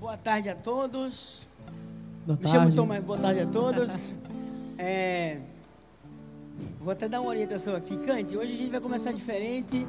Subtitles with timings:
[0.00, 1.48] Boa tarde a todos.
[2.24, 2.76] Boa Me chamo tarde.
[2.76, 4.14] Tomás, boa tarde a todos.
[4.80, 5.40] É,
[6.78, 7.96] vou até dar uma orientação aqui.
[7.96, 9.84] Cante, hoje a gente vai começar diferente.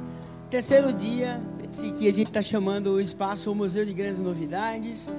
[0.50, 1.40] Terceiro dia,
[1.70, 5.14] esse que a gente está chamando o espaço o Museu de Grandes Novidades.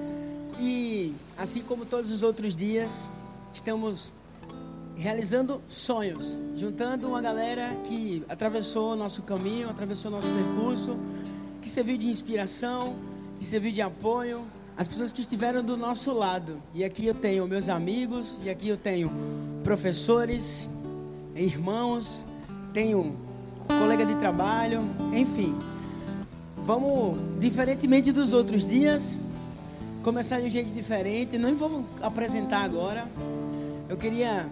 [0.59, 3.09] E assim como todos os outros dias,
[3.53, 4.12] estamos
[4.98, 10.98] realizando sonhos, juntando uma galera que atravessou nosso caminho, atravessou nosso percurso,
[11.62, 12.93] que serviu de inspiração,
[13.39, 14.45] que serviu de apoio,
[14.81, 16.59] as pessoas que estiveram do nosso lado.
[16.73, 19.12] E aqui eu tenho meus amigos, e aqui eu tenho
[19.63, 20.67] professores,
[21.35, 22.26] irmãos,
[22.73, 23.16] tenho
[23.67, 24.81] colega de trabalho,
[25.13, 25.55] enfim.
[26.66, 29.20] Vamos, diferentemente dos outros dias,
[30.01, 31.38] começar de um jeito diferente.
[31.38, 33.07] Não vou apresentar agora.
[33.88, 34.49] Eu queria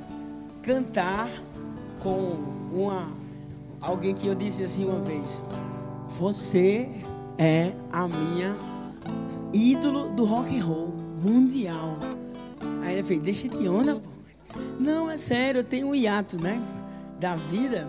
[0.62, 1.28] cantar
[2.00, 2.38] com
[2.72, 3.12] uma
[3.82, 5.42] alguém que eu disse assim uma vez:
[6.20, 6.88] Você
[7.36, 8.69] é a minha
[9.54, 11.98] ídolo do rock and roll mundial.
[12.84, 14.10] Aí ele fez: Deixa de onda, pô.
[14.80, 16.62] Não, é sério, eu tenho um hiato, né?
[17.20, 17.88] Da vida,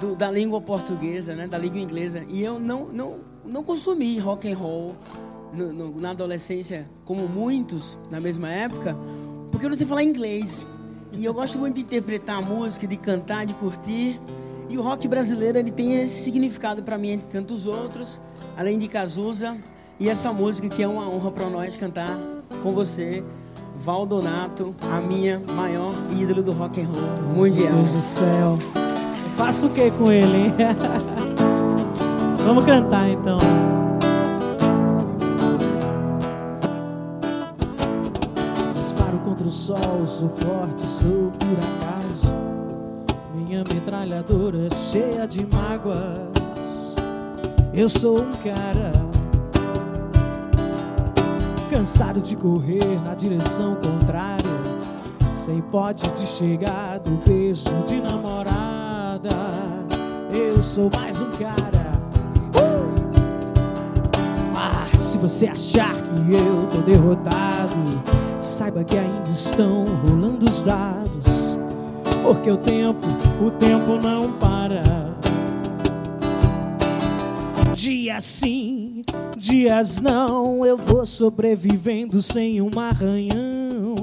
[0.00, 1.46] do- da língua portuguesa, né?
[1.46, 2.24] Da língua inglesa.
[2.28, 4.94] E eu não, não, não consumi rock and roll
[5.52, 8.96] no- no- na adolescência, como muitos na mesma época,
[9.50, 10.66] porque eu não sei falar inglês.
[11.12, 14.20] E eu gosto muito de interpretar a música, de cantar, de curtir.
[14.68, 18.20] E o rock brasileiro ele tem esse significado para mim entre tantos outros,
[18.56, 19.56] além de Cazuza
[19.98, 22.18] e essa música que é uma honra para nós cantar
[22.62, 23.24] com você,
[23.76, 27.72] Valdonato, a minha maior ídolo do rock and roll mundial.
[27.72, 28.58] Deus do céu.
[28.74, 30.54] Eu faço o que com ele, hein?
[32.44, 33.38] Vamos cantar então.
[38.74, 42.32] Disparo contra o sol, sou forte, sou por acaso.
[43.34, 46.96] Minha metralhadora cheia de mágoas.
[47.74, 49.05] Eu sou um cara
[51.76, 54.46] cansado de correr na direção contrária.
[55.30, 59.36] Sem pote de chegar do beijo de namorada.
[60.32, 61.92] Eu sou mais um cara.
[62.56, 63.04] Uh!
[64.54, 67.74] Ah, se você achar que eu tô derrotado,
[68.38, 71.58] saiba que ainda estão rolando os dados.
[72.22, 73.06] Porque o tempo,
[73.44, 74.82] o tempo não para.
[77.74, 78.75] Dias sim,
[79.36, 83.96] dias não, eu vou sobrevivendo sem um arranhão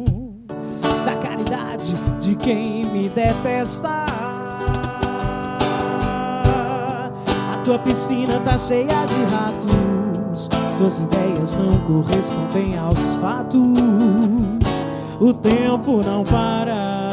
[1.06, 4.06] da caridade de quem me detesta.
[7.52, 13.62] A tua piscina tá cheia de ratos, tuas ideias não correspondem aos fatos.
[15.20, 17.13] O tempo não para.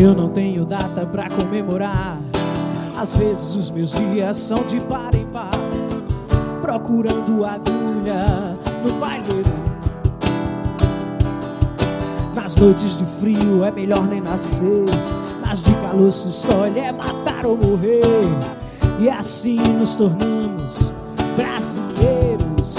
[0.00, 2.18] Eu não tenho data pra comemorar.
[2.96, 5.50] Às vezes os meus dias são de par em par,
[6.62, 9.50] procurando agulha no baileiro.
[12.32, 14.84] Nas noites de frio é melhor nem nascer.
[15.44, 18.02] Nas de calor se escolhe é matar ou morrer.
[19.00, 20.94] E assim nos tornamos
[21.36, 22.76] brasileiros.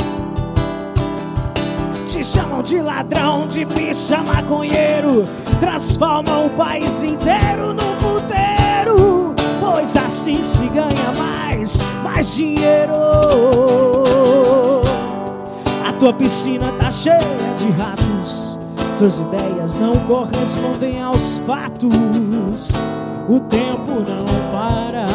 [2.05, 5.27] Te chamam de ladrão, de bicha maconheiro.
[5.59, 9.35] Transformam o país inteiro num puteiro.
[9.59, 12.93] Pois assim se ganha mais, mais dinheiro.
[15.85, 17.19] A tua piscina tá cheia
[17.57, 18.59] de ratos.
[18.97, 22.71] Tuas ideias não correspondem aos fatos.
[23.29, 25.05] O tempo não para.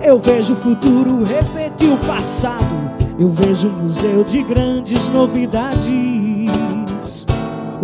[0.00, 2.92] Eu vejo o futuro repetir o passado.
[3.18, 6.21] Eu vejo um museu de grandes novidades.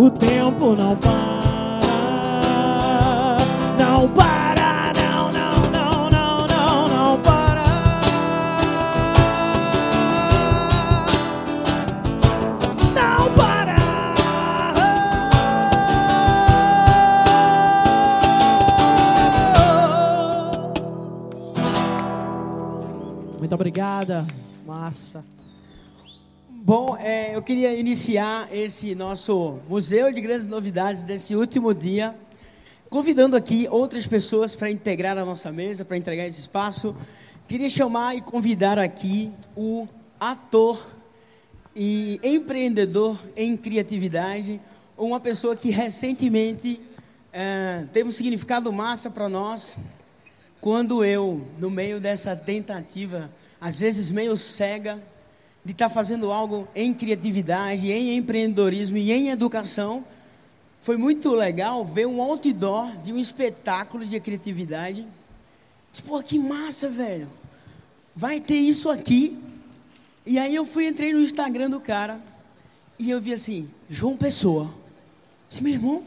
[0.00, 1.80] O tempo não para.
[3.76, 7.64] Não para, não, não, não, não, não, não para.
[12.94, 13.76] Não para.
[23.40, 24.24] Muito obrigada,
[24.64, 25.24] massa.
[26.68, 32.14] Bom, é, eu queria iniciar esse nosso Museu de Grandes Novidades desse último dia,
[32.90, 36.94] convidando aqui outras pessoas para integrar a nossa mesa, para entregar esse espaço.
[37.48, 39.88] Queria chamar e convidar aqui o
[40.20, 40.86] ator
[41.74, 44.60] e empreendedor em criatividade,
[44.94, 46.78] uma pessoa que recentemente
[47.32, 49.78] é, teve um significado massa para nós,
[50.60, 55.02] quando eu, no meio dessa tentativa, às vezes meio cega,
[55.64, 60.04] de estar tá fazendo algo em criatividade, em empreendedorismo e em educação,
[60.80, 65.06] foi muito legal ver um outdoor de um espetáculo de criatividade.
[65.92, 67.28] Tipo, que massa, velho.
[68.14, 69.38] Vai ter isso aqui.
[70.24, 72.20] E aí eu fui, entrei no Instagram do cara
[72.98, 74.74] e eu vi assim, João Pessoa.
[75.48, 76.02] Disse, meu irmão,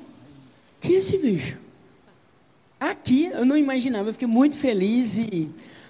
[0.80, 1.58] que é esse bicho?
[2.80, 5.50] Aqui eu não imaginava, eu fiquei muito feliz e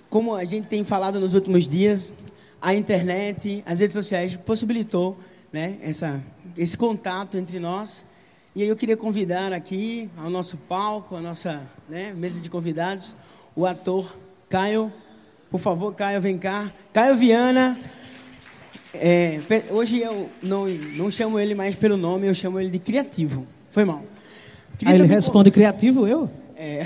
[0.09, 2.13] como a gente tem falado nos últimos dias,
[2.61, 5.17] a internet, as redes sociais possibilitou
[5.51, 6.21] né, essa,
[6.55, 8.05] esse contato entre nós.
[8.55, 13.15] E aí eu queria convidar aqui ao nosso palco, a nossa né, mesa de convidados,
[13.55, 14.15] o ator
[14.49, 14.93] Caio.
[15.49, 16.71] Por favor, Caio, vem cá.
[16.93, 17.79] Caio Viana.
[18.93, 23.47] É, hoje eu não, não chamo ele mais pelo nome, eu chamo ele de Criativo.
[23.69, 24.03] Foi mal.
[24.85, 26.29] Aí ele responde criativo, eu?
[26.55, 26.81] É.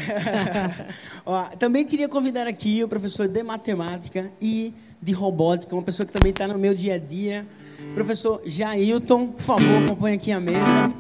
[1.25, 4.73] Ó, também queria convidar aqui o professor de matemática e
[5.05, 7.45] de robótica, uma pessoa que também está no meu dia a dia.
[7.93, 10.91] Professor Jailton, por favor, acompanhe aqui a mesa.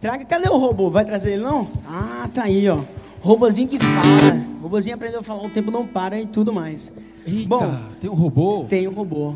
[0.00, 0.90] Traga, cadê o robô?
[0.90, 1.70] Vai trazer ele não?
[1.86, 2.80] Ah, tá aí, ó.
[3.20, 4.44] Robozinho que fala.
[4.60, 6.92] Robozinho aprendeu a falar, o tempo não para e tudo mais.
[7.24, 8.66] Eita, Bom, tem um robô?
[8.68, 9.34] Tem um robô.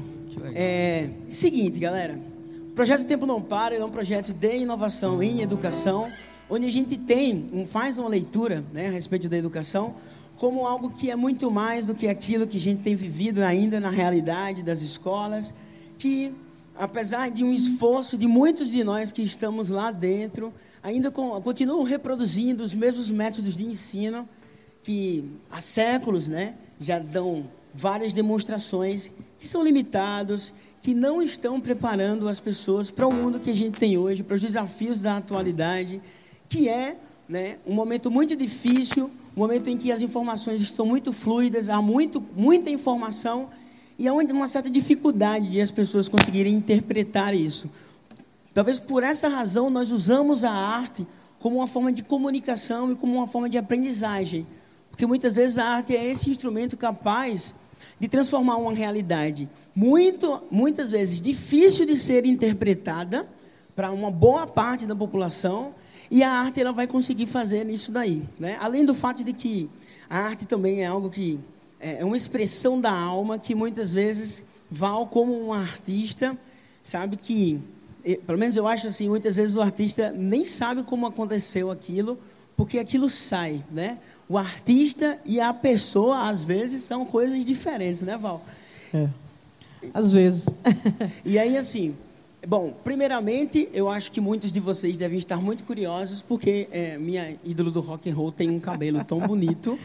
[0.56, 2.18] É, seguinte, galera.
[2.70, 6.08] O projeto Tempo Não Para é um projeto de inovação em educação,
[6.50, 9.94] onde a gente tem, um, faz uma leitura né, a respeito da educação,
[10.36, 13.80] como algo que é muito mais do que aquilo que a gente tem vivido ainda
[13.80, 15.54] na realidade das escolas,
[15.98, 16.32] que
[16.74, 20.52] apesar de um esforço de muitos de nós que estamos lá dentro,
[20.82, 24.28] ainda continuam reproduzindo os mesmos métodos de ensino
[24.82, 30.52] que há séculos, né, já dão várias demonstrações que são limitados,
[30.82, 34.36] que não estão preparando as pessoas para o mundo que a gente tem hoje, para
[34.36, 36.00] os desafios da atualidade,
[36.48, 36.96] que é
[37.28, 41.82] né, um momento muito difícil, um momento em que as informações estão muito fluidas, há
[41.82, 43.50] muito, muita informação
[43.98, 47.68] e há uma certa dificuldade de as pessoas conseguirem interpretar isso.
[48.54, 51.06] Talvez por essa razão nós usamos a arte
[51.38, 54.46] como uma forma de comunicação e como uma forma de aprendizagem.
[54.90, 57.54] Porque muitas vezes a arte é esse instrumento capaz
[58.00, 63.28] de transformar uma realidade muito, muitas vezes difícil de ser interpretada
[63.74, 65.74] para uma boa parte da população
[66.10, 68.56] e a arte ela vai conseguir fazer isso daí, né?
[68.60, 69.68] Além do fato de que
[70.08, 71.38] a arte também é algo que
[71.80, 76.36] é, é uma expressão da alma que muitas vezes Val, como um artista,
[76.82, 77.60] sabe que,
[78.26, 82.18] pelo menos eu acho assim, muitas vezes o artista nem sabe como aconteceu aquilo,
[82.56, 83.98] porque aquilo sai, né?
[84.28, 88.44] O artista e a pessoa, às vezes, são coisas diferentes, né, Val?
[88.92, 89.08] É.
[89.94, 90.48] Às vezes.
[91.24, 91.94] e aí, assim,
[92.46, 97.36] bom, primeiramente, eu acho que muitos de vocês devem estar muito curiosos, porque é, minha
[97.44, 99.78] ídolo do rock and roll tem um cabelo tão bonito.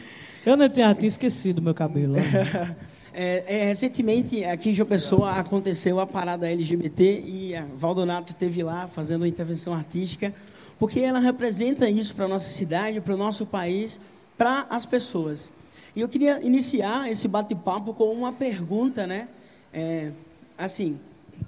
[0.46, 2.14] Eu não tinha até esquecido meu cabelo.
[3.14, 8.62] É, é, recentemente, aqui em João Pessoa, aconteceu a parada LGBT e a Valdonato esteve
[8.62, 10.34] lá fazendo uma intervenção artística,
[10.78, 14.00] porque ela representa isso para a nossa cidade, para o nosso país,
[14.38, 15.52] para as pessoas.
[15.94, 19.28] E eu queria iniciar esse bate-papo com uma pergunta, né?
[19.74, 20.10] É,
[20.56, 20.98] assim,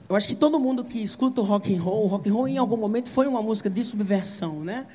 [0.08, 2.48] eu acho que todo mundo que escuta o rock and roll, o rock and roll
[2.48, 4.86] em algum momento foi uma música de subversão, né?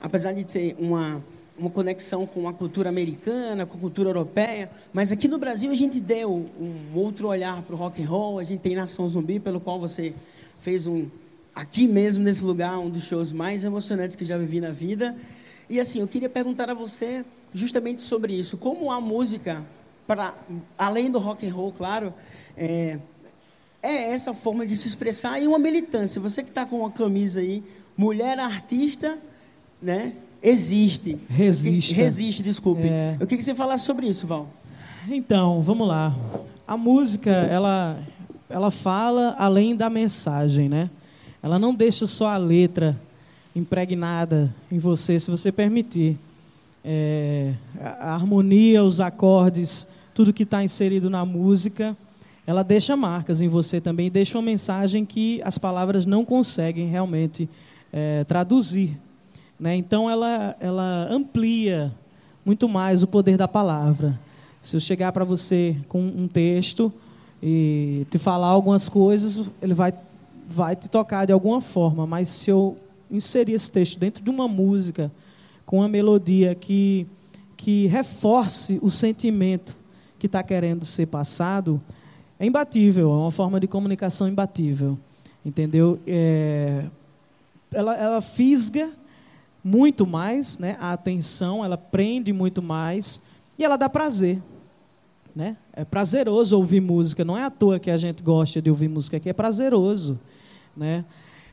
[0.00, 1.22] Apesar de ser uma
[1.56, 5.74] uma conexão com a cultura americana, com a cultura europeia, mas aqui no Brasil a
[5.74, 8.38] gente deu um outro olhar para o rock and roll.
[8.38, 10.12] A gente tem Nação Zumbi, pelo qual você
[10.58, 11.06] fez um
[11.54, 15.16] aqui mesmo nesse lugar um dos shows mais emocionantes que eu já vivi na vida.
[15.70, 19.64] E assim, eu queria perguntar a você justamente sobre isso, como a música
[20.06, 20.34] para
[20.76, 22.12] além do rock and roll, claro,
[22.56, 22.98] é,
[23.84, 26.20] é essa forma de se expressar e uma militância.
[26.20, 27.62] Você que está com uma camisa aí,
[27.96, 29.18] mulher artista,
[29.80, 30.14] né?
[30.44, 31.18] existe.
[31.28, 31.94] Resiste.
[31.94, 32.86] Resiste, desculpe.
[32.86, 33.16] É.
[33.18, 34.46] Eu queria que você falasse sobre isso, Val.
[35.08, 36.14] Então, vamos lá.
[36.68, 37.98] A música, ela,
[38.50, 40.90] ela fala além da mensagem, né?
[41.42, 43.00] Ela não deixa só a letra
[43.56, 46.18] impregnada em você, se você permitir.
[46.84, 51.96] É, a harmonia, os acordes, tudo que está inserido na música,
[52.46, 57.48] ela deixa marcas em você também, deixa uma mensagem que as palavras não conseguem realmente
[57.92, 58.98] é, traduzir.
[59.58, 59.76] Né?
[59.76, 61.92] Então, ela, ela amplia
[62.44, 64.18] muito mais o poder da palavra.
[64.60, 66.92] Se eu chegar para você com um texto
[67.42, 69.94] e te falar algumas coisas, ele vai,
[70.48, 72.06] vai te tocar de alguma forma.
[72.06, 72.76] Mas se eu
[73.10, 75.10] inserir esse texto dentro de uma música,
[75.64, 77.06] com uma melodia que,
[77.56, 79.76] que reforce o sentimento
[80.18, 81.80] que está querendo ser passado,
[82.38, 84.98] é imbatível, é uma forma de comunicação imbatível,
[85.44, 85.98] entendeu?
[86.06, 86.84] É,
[87.72, 88.90] ela, ela fisga
[89.62, 90.76] muito mais, né?
[90.80, 93.22] A atenção, ela prende muito mais
[93.58, 94.42] e ela dá prazer,
[95.34, 95.56] né?
[95.72, 99.16] É prazeroso ouvir música, não é à toa que a gente gosta de ouvir música
[99.16, 100.18] aqui, é prazeroso,
[100.76, 101.04] né?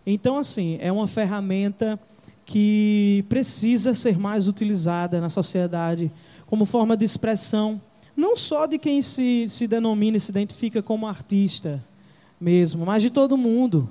[0.05, 1.99] Então assim, é uma ferramenta
[2.43, 6.11] que precisa ser mais utilizada na sociedade
[6.47, 7.79] como forma de expressão,
[8.15, 11.83] não só de quem se, se denomina e se identifica como artista
[12.39, 13.89] mesmo, mas de todo mundo.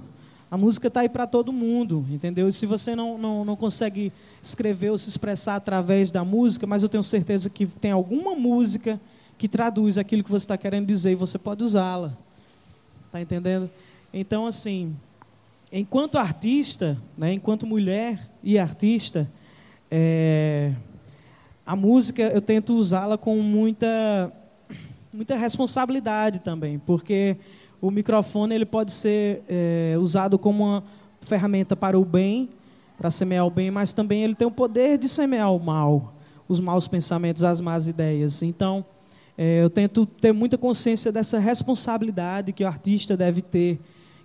[0.51, 2.49] A música está aí para todo mundo, entendeu?
[2.49, 4.13] E se você não, não, não consegue
[4.43, 9.01] escrever ou se expressar através da música, mas eu tenho certeza que tem alguma música
[9.39, 12.17] que traduz aquilo que você está querendo dizer e você pode usá-la.
[13.07, 13.71] Está entendendo?
[14.13, 14.97] Então, assim,
[15.73, 19.31] enquanto artista, né, enquanto mulher e artista,
[19.89, 20.73] é,
[21.71, 24.33] a música eu tento usá-la com muita,
[25.13, 27.37] muita responsabilidade também, porque
[27.81, 30.85] o microfone ele pode ser é, usado como uma
[31.21, 32.49] ferramenta para o bem,
[32.99, 36.13] para semear o bem, mas também ele tem o poder de semear o mal,
[36.49, 38.43] os maus pensamentos, as más ideias.
[38.43, 38.85] Então,
[39.39, 43.79] é, eu tento ter muita consciência dessa responsabilidade que o artista deve ter,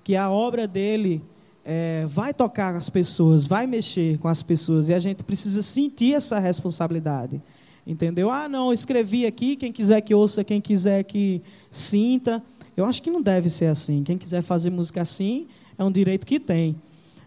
[0.03, 1.21] que a obra dele
[1.65, 6.13] é, vai tocar as pessoas, vai mexer com as pessoas, e a gente precisa sentir
[6.13, 7.41] essa responsabilidade.
[7.87, 8.29] Entendeu?
[8.29, 11.41] Ah, não, escrevi aqui, quem quiser que ouça, quem quiser que
[11.71, 12.41] sinta.
[12.77, 14.03] Eu acho que não deve ser assim.
[14.03, 16.75] Quem quiser fazer música assim, é um direito que tem.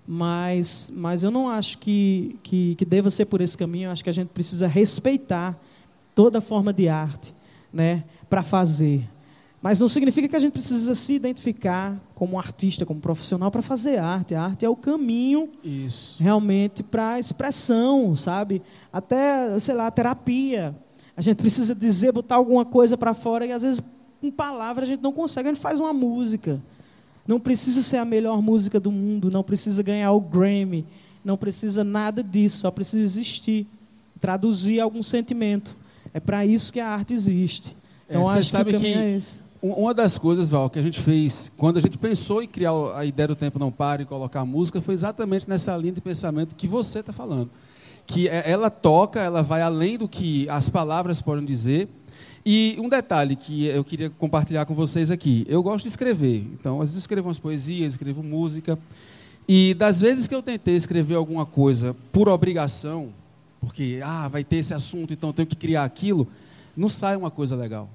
[0.07, 3.89] Mas, mas eu não acho que, que, que deva ser por esse caminho.
[3.89, 5.61] Eu acho que a gente precisa respeitar
[6.15, 7.33] toda forma de arte
[7.73, 9.09] né, para fazer.
[9.61, 13.99] Mas não significa que a gente precisa se identificar como artista, como profissional para fazer
[13.99, 14.35] arte.
[14.35, 16.23] A arte é o caminho Isso.
[16.23, 18.63] realmente para a expressão, sabe?
[18.93, 20.77] Até, sei lá, terapia.
[21.17, 23.83] A gente precisa dizer, botar alguma coisa para fora e às vezes
[24.21, 26.63] com palavras a gente não consegue, a gente faz uma música.
[27.27, 30.87] Não precisa ser a melhor música do mundo, não precisa ganhar o Grammy,
[31.25, 33.67] não precisa nada disso, só precisa existir,
[34.21, 35.77] traduzir algum sentimento.
[36.15, 37.77] É para isso que a arte existe.
[38.09, 39.48] Então é, acho sabe que o caminho que é esse.
[39.61, 43.05] Uma das coisas, Val, que a gente fez quando a gente pensou em criar a
[43.05, 46.55] ideia do Tempo Não Para e colocar a música foi exatamente nessa linha de pensamento
[46.55, 47.51] que você está falando.
[48.07, 51.89] Que é, ela toca, ela vai além do que as palavras podem dizer.
[52.47, 55.45] E um detalhe que eu queria compartilhar com vocês aqui.
[55.49, 56.47] Eu gosto de escrever.
[56.53, 58.79] Então, às vezes escrevo umas poesias, escrevo música.
[59.49, 63.09] E das vezes que eu tentei escrever alguma coisa por obrigação,
[63.61, 66.29] porque ah, vai ter esse assunto, então tenho que criar aquilo,
[66.77, 67.89] não sai uma coisa legal.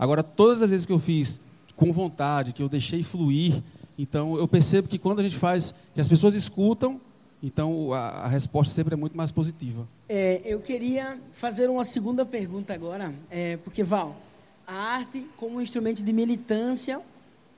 [0.00, 1.42] Agora, todas as vezes que eu fiz
[1.76, 3.62] com vontade, que eu deixei fluir,
[3.98, 6.98] então eu percebo que quando a gente faz, que as pessoas escutam,
[7.42, 9.86] então a, a resposta sempre é muito mais positiva.
[10.08, 14.16] É, eu queria fazer uma segunda pergunta agora, é, porque Val,
[14.66, 16.98] a arte como um instrumento de militância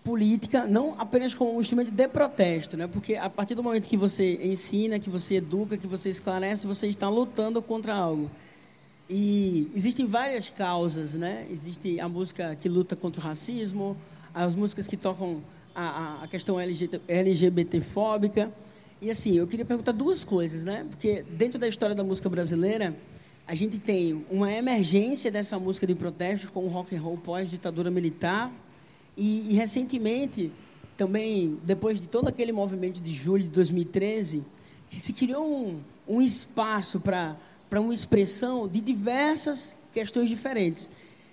[0.02, 2.88] política, não apenas como um instrumento de protesto, né?
[2.88, 6.88] Porque a partir do momento que você ensina, que você educa, que você esclarece, você
[6.88, 8.28] está lutando contra algo.
[9.08, 11.46] E existem várias causas, né?
[11.50, 13.96] Existe a música que luta contra o racismo,
[14.34, 15.42] as músicas que tocam
[15.74, 18.52] a, a questão LGBTfóbica.
[19.00, 20.86] E assim, eu queria perguntar duas coisas, né?
[20.88, 22.96] Porque dentro da história da música brasileira,
[23.46, 27.90] a gente tem uma emergência dessa música de protesto com o rock and roll pós-ditadura
[27.90, 28.52] militar.
[29.16, 30.52] E, e recentemente,
[30.96, 34.42] também, depois de todo aquele movimento de julho de 2013,
[34.88, 37.36] que se criou um, um espaço para
[37.72, 40.90] para uma expressão de diversas questões diferentes.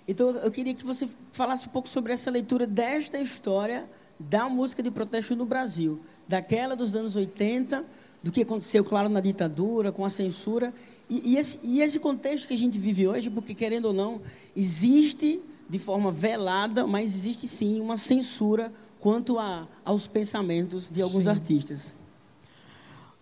[0.08, 3.86] Então, eu queria que você falasse um pouco sobre essa leitura desta história
[4.18, 7.84] da música de protesto no Brasil, daquela dos anos 80,
[8.22, 10.72] do que aconteceu, claro, na ditadura, com a censura,
[11.10, 14.22] e, e, esse, e esse contexto que a gente vive hoje, porque, querendo ou não,
[14.56, 21.24] existe de forma velada, mas existe sim uma censura quanto a, aos pensamentos de alguns
[21.24, 21.30] sim.
[21.30, 21.94] artistas.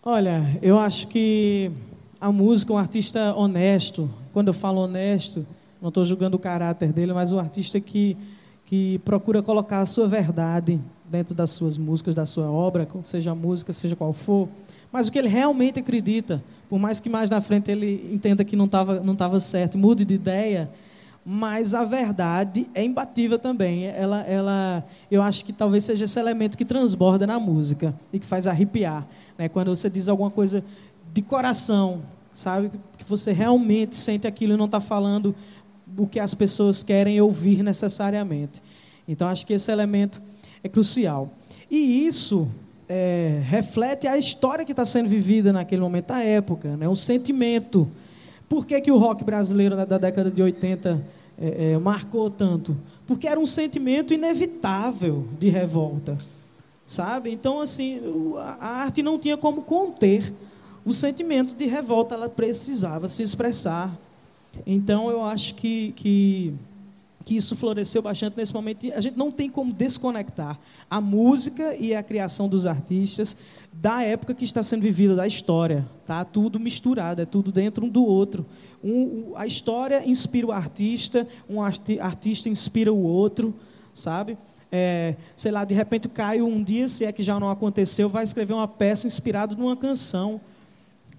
[0.04, 1.72] Olha, eu acho que
[2.20, 4.10] a música, um artista honesto.
[4.32, 5.46] Quando eu falo honesto,
[5.80, 8.16] não estou julgando o caráter dele, mas um artista que,
[8.66, 13.72] que procura colocar a sua verdade dentro das suas músicas, da sua obra, seja música,
[13.72, 14.48] seja qual for,
[14.92, 18.56] mas o que ele realmente acredita, por mais que mais na frente ele entenda que
[18.56, 20.68] não estava não tava certo, mude de ideia,
[21.24, 23.84] mas a verdade é imbatível também.
[23.84, 28.24] Ela, ela, eu acho que talvez seja esse elemento que transborda na música e que
[28.24, 29.06] faz arrepiar.
[29.36, 29.46] Né?
[29.46, 30.64] Quando você diz alguma coisa
[31.12, 32.70] de coração, sabe?
[32.96, 35.34] Que você realmente sente aquilo e não está falando
[35.96, 38.62] o que as pessoas querem ouvir necessariamente.
[39.06, 40.20] Então, acho que esse elemento
[40.62, 41.32] é crucial.
[41.70, 42.48] E isso
[42.88, 46.88] é, reflete a história que está sendo vivida naquele momento, a época, né?
[46.88, 47.88] o sentimento.
[48.48, 51.04] Por que, que o rock brasileiro da, da década de 80
[51.38, 52.76] é, é, marcou tanto?
[53.06, 56.16] Porque era um sentimento inevitável de revolta,
[56.86, 57.30] sabe?
[57.30, 58.00] Então, assim,
[58.38, 60.32] a arte não tinha como conter
[60.88, 63.94] o sentimento de revolta, ela precisava se expressar.
[64.66, 66.54] Então, eu acho que, que,
[67.26, 68.90] que isso floresceu bastante nesse momento.
[68.94, 70.58] A gente não tem como desconectar
[70.90, 73.36] a música e a criação dos artistas
[73.70, 75.86] da época que está sendo vivida, da história.
[76.06, 78.46] Tá tudo misturado, é tudo dentro um do outro.
[78.82, 83.54] Um, a história inspira o artista, um arti artista inspira o outro,
[83.92, 84.38] sabe?
[84.72, 88.08] É, sei lá, de repente o Caio, um dia, se é que já não aconteceu,
[88.08, 90.40] vai escrever uma peça inspirada numa canção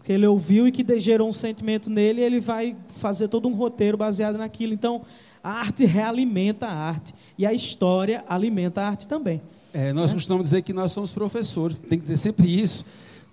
[0.03, 3.53] que ele ouviu e que gerou um sentimento nele, e ele vai fazer todo um
[3.53, 4.73] roteiro baseado naquilo.
[4.73, 5.01] Então,
[5.43, 9.41] a arte realimenta a arte e a história alimenta a arte também.
[9.73, 12.83] É, nós costumamos dizer que nós somos professores, tem que dizer sempre isso,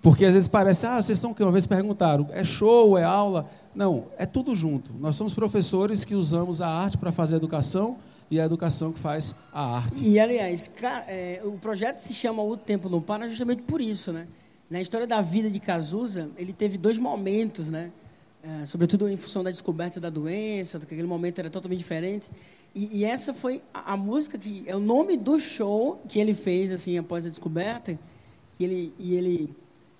[0.01, 1.41] porque às vezes parece, ah, vocês são o que?
[1.41, 3.49] Uma vez perguntaram, é show, é aula?
[3.73, 4.93] Não, é tudo junto.
[4.99, 7.97] Nós somos professores que usamos a arte para fazer a educação
[8.29, 10.03] e a educação que faz a arte.
[10.03, 10.71] E, aliás,
[11.07, 14.27] é, o projeto se chama O Tempo Não Para justamente por isso, né?
[14.69, 17.91] Na história da vida de Cazuza, ele teve dois momentos, né?
[18.43, 22.29] É, sobretudo em função da descoberta da doença, que aquele momento era totalmente diferente.
[22.75, 26.33] E, e, essa foi a, a, música que é o nome do show que ele
[26.33, 27.97] fez assim após a descoberta.
[28.57, 29.55] Que ele e ele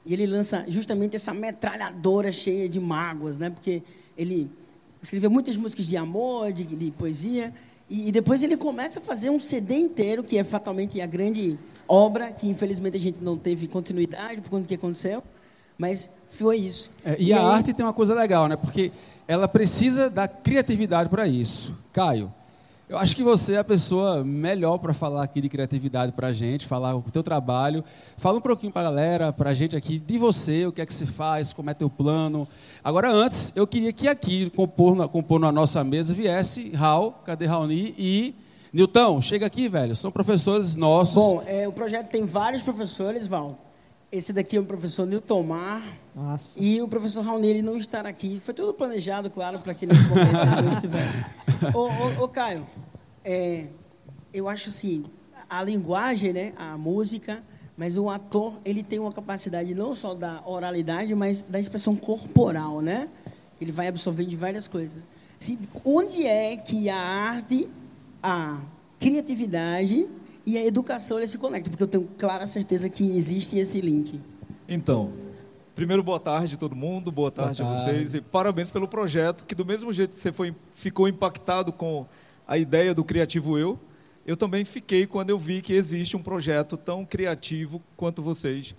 [0.06, 3.50] e ele lança justamente essa metralhadora cheia de mágoas, né?
[3.50, 3.84] Porque
[4.18, 4.50] ele
[5.02, 7.54] escreveu muitas músicas de amor, de, de poesia,
[7.90, 11.58] e, e, depois ele começa a fazer um CD inteiro, que é fatalmente a grande
[11.88, 15.24] obra, que infelizmente a gente não teve continuidade por conta do que aconteceu,
[15.78, 16.92] mas foi isso.
[17.06, 17.56] É, e, e, a aí...
[17.56, 18.58] arte tem uma coisa legal, né?
[18.58, 18.92] Porque
[19.28, 21.76] ela precisa da criatividade para isso.
[21.94, 22.34] Caio,
[22.90, 26.34] eu acho que você é a pessoa melhor para falar aqui de criatividade para a
[26.34, 27.84] gente, falar o teu trabalho.
[28.16, 30.86] Fala um pouquinho para a galera, para a gente aqui, de você, o que é
[30.86, 32.48] que você faz, como é teu plano.
[32.82, 37.46] Agora, antes, eu queria que aqui, compor na, compor na nossa mesa, viesse Raul, cadê
[37.46, 38.36] Raoni e...
[38.72, 39.96] Nilton, chega aqui, velho.
[39.96, 41.16] São professores nossos.
[41.16, 43.67] Bom, é, o projeto tem vários professores, Val.
[44.10, 45.84] Esse daqui é o professor Nilton Mar.
[46.16, 46.58] Nossa.
[46.60, 48.40] E o professor Raoni, ele não estará aqui.
[48.42, 51.26] Foi tudo planejado, claro, para que nesse momento ele não estivesse.
[51.74, 52.66] ô, ô, ô Caio,
[53.24, 53.68] é,
[54.34, 55.04] eu acho assim,
[55.50, 57.44] a linguagem, né, a música,
[57.76, 62.82] mas o ator, ele tem uma capacidade não só da oralidade, mas da expressão corporal,
[62.82, 63.10] né?
[63.60, 65.06] Ele vai absorvendo várias coisas.
[65.40, 67.70] Assim, onde é que a arte,
[68.24, 68.62] a
[69.00, 70.08] criatividade
[70.48, 71.70] e a educação eles se conectam?
[71.70, 74.22] Porque eu tenho clara certeza que existe esse link.
[74.66, 75.12] Então,
[75.76, 77.90] primeiro boa tarde a todo mundo, boa tarde, boa tarde.
[77.90, 81.74] a vocês e parabéns pelo projeto, que do mesmo jeito que você foi, ficou impactado
[81.74, 82.06] com
[82.48, 83.78] a ideia do Criativo Eu,
[84.26, 88.74] eu também fiquei quando eu vi que existe um projeto tão criativo quanto vocês,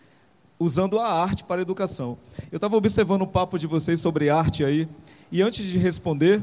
[0.59, 2.17] usando a arte para a educação.
[2.51, 4.89] Eu estava observando o papo de vocês sobre arte aí,
[5.31, 6.43] e antes de responder,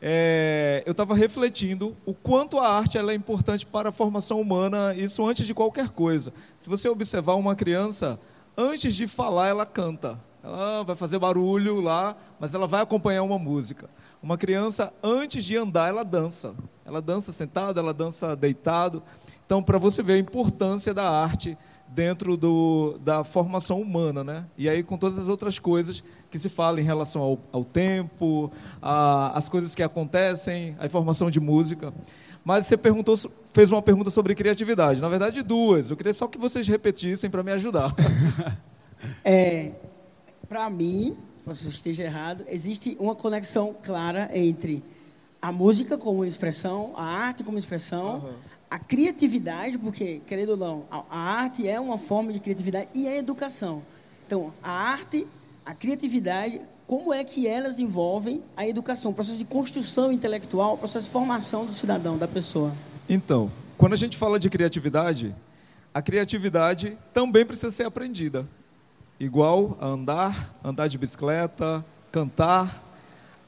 [0.00, 5.26] é, eu estava refletindo o quanto a arte é importante para a formação humana, isso
[5.26, 6.32] antes de qualquer coisa.
[6.56, 8.18] Se você observar uma criança,
[8.56, 10.18] antes de falar, ela canta.
[10.42, 13.90] Ela vai fazer barulho lá, mas ela vai acompanhar uma música.
[14.22, 16.54] Uma criança, antes de andar, ela dança.
[16.84, 19.02] Ela dança sentado, ela dança deitado.
[19.44, 21.58] Então, para você ver a importância da arte
[21.88, 24.46] dentro do, da formação humana, né?
[24.56, 28.52] E aí com todas as outras coisas que se fala em relação ao, ao tempo,
[28.82, 31.92] as coisas que acontecem, a informação de música.
[32.44, 33.16] Mas você perguntou,
[33.52, 35.00] fez uma pergunta sobre criatividade.
[35.00, 35.90] Na verdade, duas.
[35.90, 37.94] Eu queria só que vocês repetissem para me ajudar.
[39.24, 39.70] É,
[40.48, 41.16] para mim,
[41.52, 44.82] se eu esteja errado, existe uma conexão clara entre
[45.40, 48.32] a música como expressão, a arte como expressão, uhum
[48.70, 53.16] a criatividade, porque, querendo ou não, a, arte é uma forma de criatividade e a
[53.16, 53.82] educação.
[54.26, 55.26] Então, a arte,
[55.68, 60.78] a criatividade, como é que elas envolvem a educação, o processo de construção intelectual, o
[60.78, 62.72] processo de formação do cidadão, da pessoa?
[63.06, 65.34] Então, quando a gente fala de criatividade,
[65.92, 68.48] a criatividade também precisa ser aprendida.
[69.20, 72.82] Igual a andar, andar de bicicleta, cantar,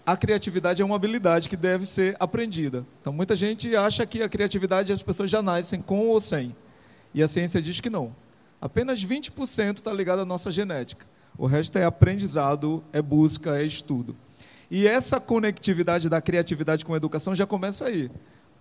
[0.05, 2.85] a criatividade é uma habilidade que deve ser aprendida.
[3.01, 6.55] Então, muita gente acha que a criatividade as pessoas já nascem com ou sem.
[7.15, 8.15] E a ciência diz que não.
[8.61, 11.09] Apenas 20% está ligado à nossa genética.
[11.41, 14.15] O resto é aprendizado, é busca, é estudo.
[14.71, 18.11] E essa conectividade da criatividade com a educação já começa aí.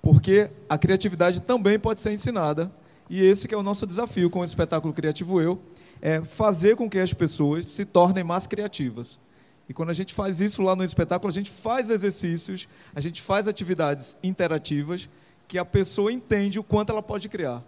[0.01, 2.71] Porque a criatividade também pode ser ensinada.
[3.09, 5.59] E esse que é o nosso desafio com o espetáculo Criativo Eu,
[6.01, 9.19] é fazer com que as pessoas se tornem mais criativas.
[9.67, 12.65] E quando a gente faz isso lá no espetáculo, a gente faz exercícios,
[12.95, 15.09] a gente faz atividades interativas
[15.49, 17.61] que a pessoa entende o quanto ela pode criar.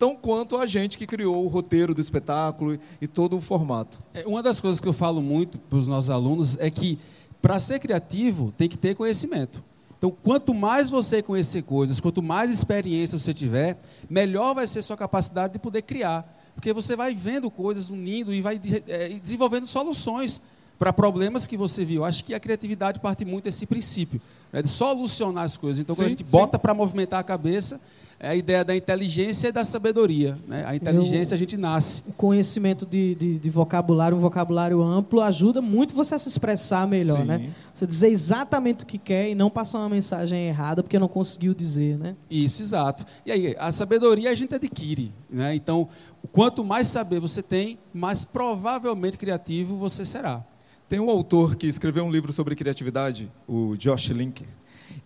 [0.00, 4.02] Tão quanto a gente que criou o roteiro do espetáculo e todo o formato.
[4.14, 6.98] É, uma das coisas que eu falo muito para os nossos alunos é que
[7.42, 9.62] para ser criativo tem que ter conhecimento.
[9.98, 14.96] Então, quanto mais você conhecer coisas, quanto mais experiência você tiver, melhor vai ser sua
[14.96, 16.34] capacidade de poder criar.
[16.54, 18.58] Porque você vai vendo coisas, unindo e vai
[18.88, 20.40] é, desenvolvendo soluções
[20.78, 22.06] para problemas que você viu.
[22.06, 24.18] Acho que a criatividade parte muito desse princípio,
[24.50, 25.82] né, de solucionar as coisas.
[25.82, 27.78] Então, sim, quando a gente bota para movimentar a cabeça,
[28.22, 30.36] é a ideia da inteligência e da sabedoria.
[30.46, 30.62] Né?
[30.66, 32.02] A inteligência Eu, a gente nasce.
[32.06, 36.86] O conhecimento de, de, de, vocabulário, um vocabulário amplo, ajuda muito você a se expressar
[36.86, 37.24] melhor.
[37.24, 37.50] Né?
[37.72, 41.54] Você dizer exatamente o que quer e não passar uma mensagem errada porque não conseguiu
[41.54, 41.96] dizer.
[41.96, 42.14] Né?
[42.30, 43.06] Isso, exato.
[43.24, 45.10] E aí, a sabedoria a gente adquire.
[45.30, 45.54] Né?
[45.54, 45.88] Então,
[46.30, 50.44] quanto mais saber você tem, mais provavelmente criativo você será.
[50.86, 54.44] Tem um autor que escreveu um livro sobre criatividade, o Josh Link,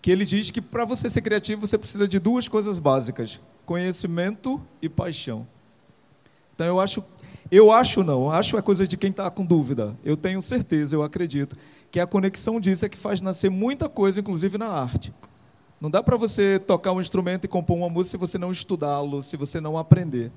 [0.00, 4.60] que ele diz que para você ser criativo você precisa de duas coisas básicas: conhecimento
[4.80, 5.46] e paixão.
[6.54, 7.02] Então eu acho,
[7.50, 9.96] eu acho não, acho é coisa de quem está com dúvida.
[10.04, 11.56] Eu tenho certeza, eu acredito
[11.90, 15.12] que a conexão disso é que faz nascer muita coisa, inclusive na arte.
[15.80, 19.22] Não dá para você tocar um instrumento e compor uma música se você não estudá-lo,
[19.22, 20.32] se você não aprender.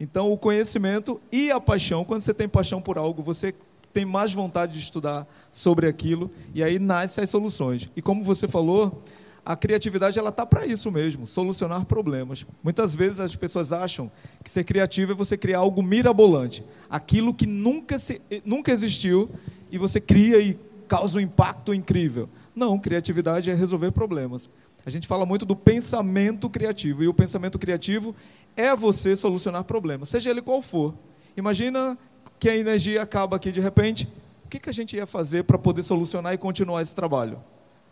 [0.00, 3.52] Então, o conhecimento e a paixão, quando você tem paixão por algo, você
[3.92, 7.90] tem mais vontade de estudar sobre aquilo e aí nascem as soluções.
[7.96, 9.02] E como você falou,
[9.44, 12.44] a criatividade ela tá para isso mesmo, solucionar problemas.
[12.62, 14.10] Muitas vezes as pessoas acham
[14.44, 19.30] que ser criativo é você criar algo mirabolante, aquilo que nunca se, nunca existiu
[19.70, 22.28] e você cria e causa um impacto incrível.
[22.54, 24.50] Não, criatividade é resolver problemas.
[24.84, 28.14] A gente fala muito do pensamento criativo e o pensamento criativo
[28.56, 30.94] é você solucionar problemas, seja ele qual for.
[31.36, 31.96] Imagina
[32.38, 34.08] que a energia acaba aqui de repente,
[34.44, 37.38] o que, que a gente ia fazer para poder solucionar e continuar esse trabalho?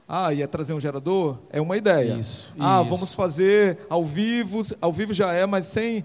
[0.08, 1.38] Ah, ia trazer um gerador?
[1.50, 2.14] É uma ideia.
[2.14, 2.54] Isso.
[2.58, 2.90] Ah, isso.
[2.90, 6.04] vamos fazer ao vivo, ao vivo já é, mas sem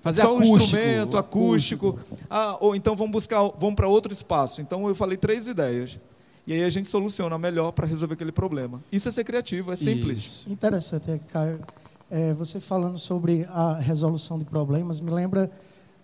[0.00, 1.88] fazer só acústico, um instrumento acústico.
[1.90, 2.26] acústico.
[2.30, 4.60] Ah, ou então vamos buscar, vamos para outro espaço.
[4.62, 6.00] Então eu falei três ideias.
[6.46, 8.80] E aí a gente soluciona melhor para resolver aquele problema.
[8.90, 10.18] Isso é ser criativo, é simples.
[10.18, 10.50] Isso.
[10.52, 11.60] Interessante, Caio.
[12.10, 15.50] É, você falando sobre a resolução de problemas, me lembra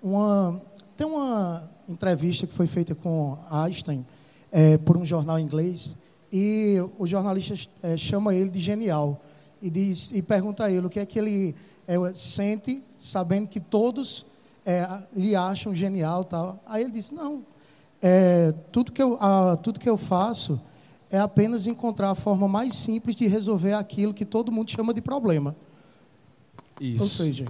[0.02, 0.60] uma.
[0.98, 4.04] Tem uma entrevista que foi feita com Einstein
[4.50, 5.94] é, por um jornal inglês
[6.32, 9.22] e o jornalista é, chama ele de genial
[9.62, 11.54] e diz e pergunta a ele o que é que ele
[11.86, 14.26] é, sente sabendo que todos
[14.66, 16.60] é, lhe acham genial tal.
[16.66, 17.44] Aí ele disse não
[18.02, 20.60] é, tudo que eu a, tudo que eu faço
[21.08, 25.00] é apenas encontrar a forma mais simples de resolver aquilo que todo mundo chama de
[25.00, 25.54] problema.
[26.80, 27.04] Isso.
[27.04, 27.44] ou seja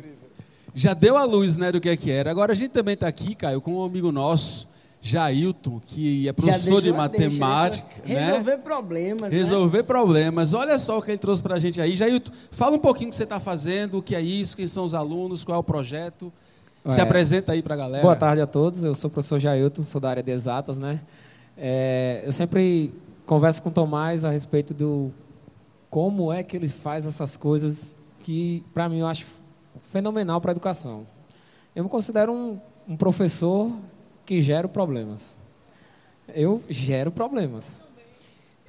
[0.74, 2.30] já deu a luz né, do que, é que era.
[2.30, 4.68] Agora a gente também está aqui, Caio, com um amigo nosso,
[5.00, 7.88] Jailton, que é professor de matemática.
[8.04, 8.26] Deixa, né?
[8.26, 9.32] Resolver problemas.
[9.32, 9.38] Né?
[9.38, 9.82] Resolver né?
[9.84, 10.54] problemas.
[10.54, 11.96] Olha só o que ele trouxe para a gente aí.
[11.96, 14.84] Jailton, fala um pouquinho o que você está fazendo, o que é isso, quem são
[14.84, 16.32] os alunos, qual é o projeto.
[16.88, 18.02] Se é, apresenta aí para a galera.
[18.02, 18.82] Boa tarde a todos.
[18.82, 21.00] Eu sou o professor Jailton, sou da área de exatas, né?
[21.56, 22.92] É, eu sempre
[23.26, 25.12] converso com o Tomás a respeito do
[25.90, 29.26] como é que ele faz essas coisas que, para mim, eu acho
[29.82, 31.06] fenomenal para a educação.
[31.74, 33.70] Eu me considero um, um professor
[34.24, 35.36] que gera problemas.
[36.34, 37.84] Eu gero problemas.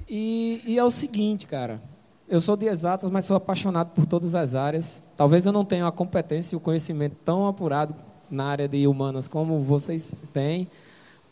[0.08, 1.80] E, e, é o seguinte, cara.
[2.28, 5.02] Eu sou de exatas, mas sou apaixonado por todas as áreas.
[5.16, 7.94] Talvez eu não tenha a competência e o conhecimento tão apurado
[8.30, 10.68] na área de humanas como vocês têm,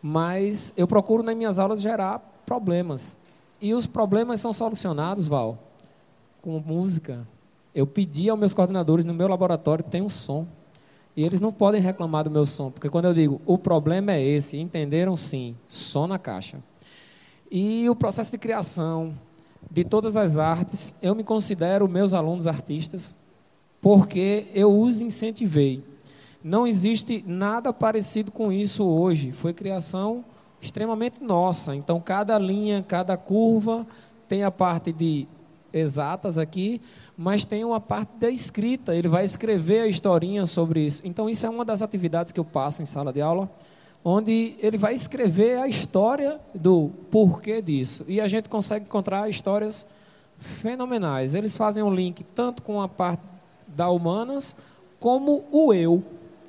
[0.03, 3.17] mas eu procuro nas minhas aulas gerar problemas.
[3.61, 5.59] E os problemas são solucionados, Val,
[6.43, 7.27] com música,
[7.79, 10.45] eu pedi aos meus coordenadores no meu laboratório tem um som.
[11.17, 14.21] E eles não podem reclamar do meu som, porque quando eu digo o problema é
[14.21, 16.59] esse, entenderam sim, som na caixa.
[17.49, 19.14] E o processo de criação
[19.71, 23.14] de todas as artes, eu me considero meus alunos artistas,
[23.81, 25.85] porque eu os incentivei.
[26.43, 29.31] Não existe nada parecido com isso hoje.
[29.31, 30.25] Foi criação
[30.61, 31.77] extremamente nossa.
[31.77, 33.87] Então, cada linha, cada curva
[34.29, 35.29] tem a parte de
[35.73, 36.81] exatas aqui,
[37.17, 41.03] mas tem uma parte da escrita, ele vai escrever a historinha sobre isso.
[41.05, 43.51] Então, isso é uma das atividades que eu passo em sala de aula,
[44.05, 48.05] onde ele vai escrever a história do porquê disso.
[48.09, 49.87] E a gente consegue encontrar histórias
[50.39, 51.35] fenomenais.
[51.35, 53.23] Eles fazem um link tanto com a parte
[53.67, 54.55] da humanas,
[55.01, 56.03] como o eu.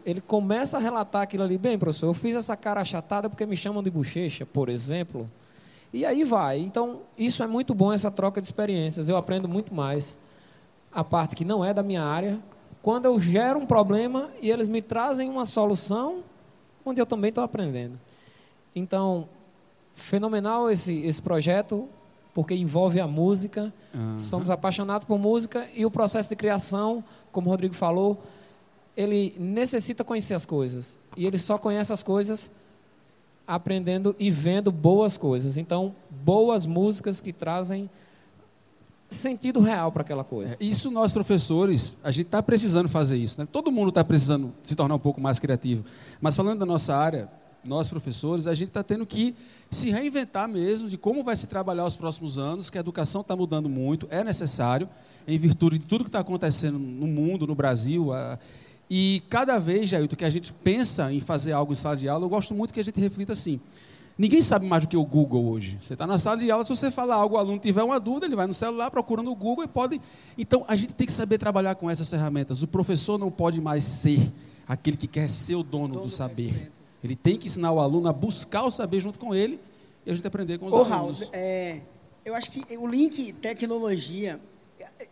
[0.05, 3.57] Ele começa a relatar aquilo ali, bem, professor, eu fiz essa cara achatada porque me
[3.57, 5.29] chamam de bochecha, por exemplo.
[5.91, 6.59] E aí vai.
[6.59, 9.09] Então, isso é muito bom, essa troca de experiências.
[9.09, 10.15] Eu aprendo muito mais
[10.91, 12.39] a parte que não é da minha área,
[12.81, 16.23] quando eu gero um problema e eles me trazem uma solução,
[16.85, 17.99] onde eu também estou aprendendo.
[18.75, 19.27] Então,
[19.93, 21.87] fenomenal esse, esse projeto,
[22.33, 24.17] porque envolve a música, uhum.
[24.17, 28.21] somos apaixonados por música e o processo de criação, como o Rodrigo falou,
[28.95, 30.97] ele necessita conhecer as coisas.
[31.17, 32.49] E ele só conhece as coisas
[33.49, 35.57] aprendendo e vendo boas coisas.
[35.57, 37.89] Então, boas músicas que trazem
[39.09, 40.53] sentido real para aquela coisa.
[40.53, 43.41] É, isso nós professores, a gente está precisando fazer isso.
[43.41, 43.47] Né?
[43.51, 45.83] Todo mundo está precisando se tornar um pouco mais criativo.
[46.21, 47.27] Mas falando da nossa área,
[47.63, 49.35] nós professores, a gente está tendo que
[49.71, 53.35] se reinventar mesmo de como vai se trabalhar os próximos anos, que a educação está
[53.35, 54.87] mudando muito, é necessário,
[55.27, 58.13] em virtude de tudo que está acontecendo no mundo, no Brasil.
[58.13, 58.37] A,
[58.89, 62.25] e cada vez, Jailton, que a gente pensa em fazer algo em sala de aula,
[62.25, 63.59] eu gosto muito que a gente reflita assim.
[64.17, 65.77] Ninguém sabe mais do que o Google hoje.
[65.79, 68.25] Você está na sala de aula, se você falar algo, o aluno tiver uma dúvida,
[68.25, 70.01] ele vai no celular, procura no Google e pode.
[70.37, 72.61] Então, a gente tem que saber trabalhar com essas ferramentas.
[72.61, 74.33] O professor não pode mais ser
[74.67, 76.69] aquele que quer ser o dono, dono do saber.
[77.03, 79.59] Ele tem que ensinar o aluno a buscar o saber junto com ele
[80.05, 81.19] e a gente aprender com os Ô, alunos.
[81.21, 81.79] Raul, é,
[82.25, 84.39] eu acho que o link tecnologia,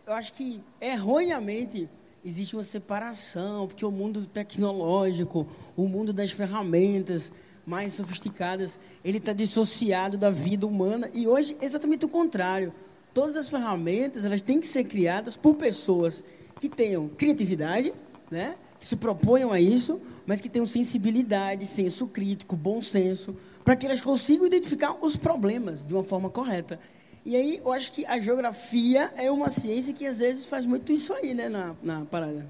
[0.06, 1.88] eu acho que erroneamente
[2.28, 7.32] existe uma separação, porque o mundo tecnológico, o mundo das ferramentas,
[7.66, 11.10] mais sofisticadas, ele está dissociado da vida humana.
[11.12, 12.72] E hoje, exatamente o contrário.
[13.12, 16.24] Todas as ferramentas elas têm que ser criadas por pessoas
[16.60, 17.92] que tenham criatividade,
[18.30, 18.56] né?
[18.78, 23.86] que se proponham a isso, mas que tenham sensibilidade, senso crítico, bom senso, para que
[23.86, 26.78] elas consigam identificar os problemas de uma forma correta.
[27.24, 30.92] E aí, eu acho que a geografia é uma ciência que às vezes faz muito
[30.92, 32.48] isso aí, né, na, na parada.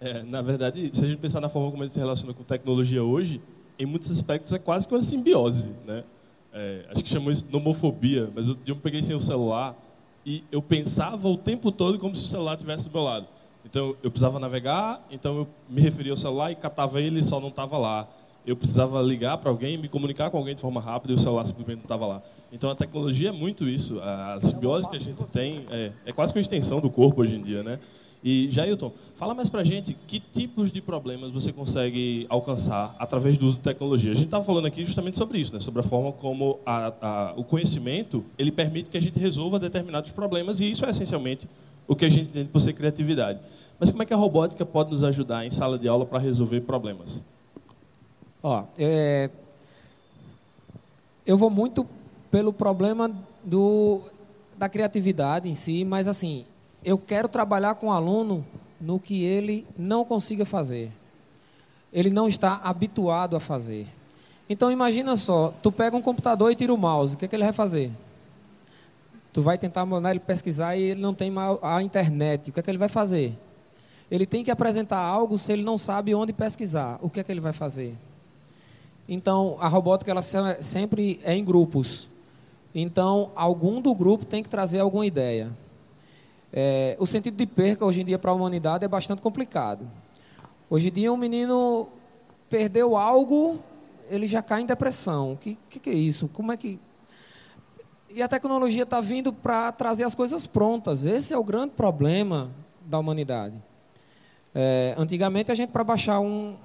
[0.00, 2.42] É, na verdade, se a gente pensar na forma como a gente se relaciona com
[2.42, 3.40] tecnologia hoje,
[3.78, 5.70] em muitos aspectos, é quase que uma simbiose.
[5.86, 6.04] Né?
[6.52, 9.76] É, acho que chamou isso de nomofobia, mas eu, eu peguei sem o celular
[10.24, 13.26] e eu pensava o tempo todo como se o celular estivesse do meu lado.
[13.64, 17.40] Então, eu precisava navegar, então eu me referia ao celular e catava ele e só
[17.40, 18.08] não estava lá.
[18.46, 21.44] Eu precisava ligar para alguém, me comunicar com alguém de forma rápida e o celular
[21.44, 22.22] simplesmente não estava lá.
[22.52, 23.98] Então, a tecnologia é muito isso.
[24.00, 27.36] A simbiose que a gente tem é, é quase que uma extensão do corpo hoje
[27.36, 27.80] em dia, né?
[28.28, 33.36] E, Jailton, fala mais para a gente que tipos de problemas você consegue alcançar através
[33.36, 34.10] do uso de tecnologia.
[34.10, 35.60] A gente estava falando aqui justamente sobre isso, né?
[35.60, 40.10] sobre a forma como a, a, o conhecimento ele permite que a gente resolva determinados
[40.10, 41.48] problemas, e isso é essencialmente
[41.86, 43.38] o que a gente entende por ser criatividade.
[43.78, 46.62] Mas como é que a robótica pode nos ajudar em sala de aula para resolver
[46.62, 47.22] problemas?
[48.48, 49.28] Ó, é...
[51.26, 51.84] eu vou muito
[52.30, 53.10] pelo problema
[53.42, 54.00] do,
[54.56, 56.44] da criatividade em si, mas assim,
[56.84, 58.46] eu quero trabalhar com o aluno
[58.80, 60.92] no que ele não consiga fazer.
[61.92, 63.88] Ele não está habituado a fazer.
[64.48, 67.34] Então imagina só, tu pega um computador e tira o mouse, o que, é que
[67.34, 67.90] ele vai fazer?
[69.32, 72.62] Tu vai tentar mandar ele pesquisar e ele não tem a internet, o que é
[72.62, 73.36] que ele vai fazer?
[74.08, 77.32] Ele tem que apresentar algo se ele não sabe onde pesquisar, o que é que
[77.32, 77.98] ele vai fazer?
[79.08, 82.08] Então, a robótica ela sempre é em grupos.
[82.74, 85.50] Então, algum do grupo tem que trazer alguma ideia.
[86.52, 89.88] É, o sentido de perca hoje em dia para a humanidade é bastante complicado.
[90.68, 91.88] Hoje em dia um menino
[92.50, 93.58] perdeu algo,
[94.10, 95.32] ele já cai em depressão.
[95.32, 96.28] O que, que, que é isso?
[96.28, 96.78] Como é que
[98.16, 101.04] e a tecnologia está vindo para trazer as coisas prontas.
[101.04, 103.54] Esse é o grande problema da humanidade.
[104.54, 106.56] É, antigamente, a gente, para baixar um,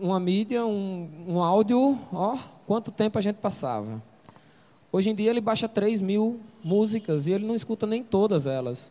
[0.00, 4.02] uma mídia, um, um áudio, ó, quanto tempo a gente passava.
[4.92, 8.90] Hoje em dia, ele baixa 3 mil músicas e ele não escuta nem todas elas.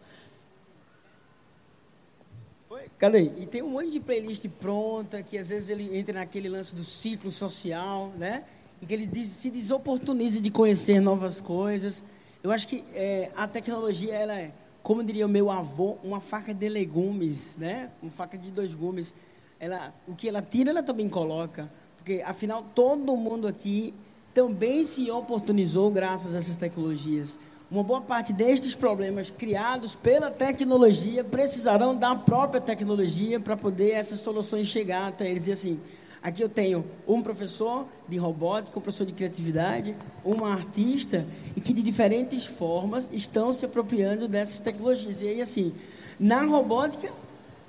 [3.00, 3.32] Cadê?
[3.40, 6.84] E tem um monte de playlist pronta, que às vezes ele entra naquele lance do
[6.84, 8.44] ciclo social, né?
[8.82, 12.04] E que ele se desoportuniza de conhecer novas coisas.
[12.44, 14.52] Eu acho que é, a tecnologia, ela é,
[14.84, 17.90] como diria o meu avô, uma faca de legumes, né?
[18.02, 19.14] Uma faca de dois gumes.
[19.60, 21.70] Ela, o que ela tira, ela também coloca.
[21.98, 23.94] Porque, afinal, todo mundo aqui
[24.34, 27.38] também se oportunizou graças a essas tecnologias.
[27.70, 34.22] Uma boa parte destes problemas criados pela tecnologia precisarão da própria tecnologia para poder essas
[34.22, 35.46] soluções chegar até eles.
[35.46, 35.80] E assim,
[36.24, 41.72] aqui eu tenho um professor de robótica, um professor de criatividade, uma artista, e que
[41.72, 45.22] de diferentes formas estão se apropriando dessas tecnologias.
[45.22, 45.72] E aí, assim,
[46.20, 47.12] na robótica,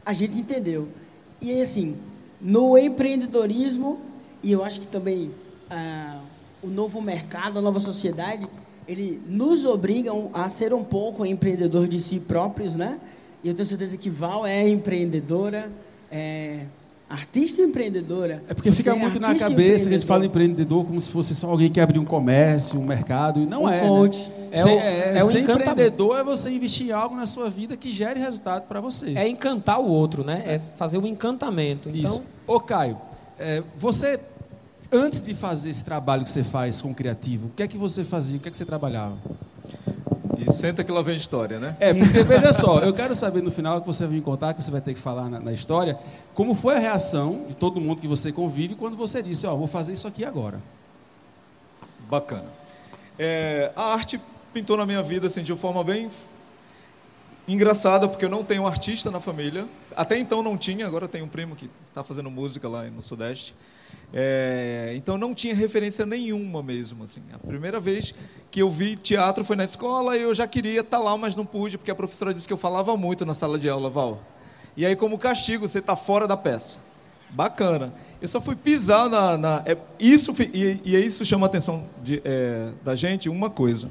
[0.07, 0.89] a gente entendeu.
[1.41, 1.97] E assim,
[2.41, 3.99] no empreendedorismo,
[4.43, 5.31] e eu acho que também
[5.71, 6.21] ah,
[6.63, 8.47] o novo mercado, a nova sociedade,
[8.87, 13.01] ele nos obriga a ser um pouco empreendedor de si próprios, né?
[13.43, 15.71] E eu tenho certeza que Val é empreendedora,
[16.11, 16.67] é
[17.11, 18.43] artista empreendedora.
[18.49, 21.35] É porque fica é muito na cabeça que a gente fala empreendedor como se fosse
[21.35, 23.81] só alguém que abre um comércio, um mercado, e não um é.
[23.81, 23.89] Né?
[23.89, 24.29] Coach.
[24.29, 24.49] Né?
[24.53, 28.21] É, é, é o empreendedor é você investir em algo na sua vida que gere
[28.21, 29.13] resultado para você.
[29.17, 30.43] É encantar o outro, né?
[30.47, 31.89] É fazer um encantamento.
[31.89, 32.01] Então...
[32.01, 32.25] Isso.
[32.47, 32.97] Ô, Caio,
[33.39, 34.21] é, você
[34.93, 37.77] antes de fazer esse trabalho que você faz com o criativo, o que é que
[37.77, 38.39] você fazia?
[38.39, 39.17] O que é que você trabalhava?
[40.49, 41.77] E senta que lá vem a história, né?
[41.81, 44.63] É, porque veja só, eu quero saber no final que você vai me contar, que
[44.63, 45.99] você vai ter que falar na, na, história,
[46.35, 49.59] como foi a reação de todo mundo que você convive quando você disse, ó, oh,
[49.59, 50.61] vou fazer isso aqui agora.
[52.09, 52.47] Bacana.
[53.19, 54.21] É, a arte
[54.53, 56.09] pintou na minha vida assim, de uma forma bem
[57.47, 59.67] engraçada porque eu não tenho artista na família.
[59.97, 63.55] Até então não tinha, agora tem um primo que está fazendo música lá no Sudeste.
[64.13, 67.05] É, então não tinha referência nenhuma mesmo.
[67.05, 67.23] Assim.
[67.33, 68.15] A primeira vez
[68.51, 71.37] que eu vi teatro foi na escola e eu já queria estar tá lá, mas
[71.37, 74.23] não pude, porque a professora disse que eu falava muito na sala de aula, Val.
[74.77, 76.79] E aí, como castigo, você está fora da peça.
[77.31, 77.93] Bacana.
[78.21, 79.37] Eu só fui pisar na.
[79.37, 83.89] na é, isso, e, e isso chama a atenção de, é, da gente, uma coisa.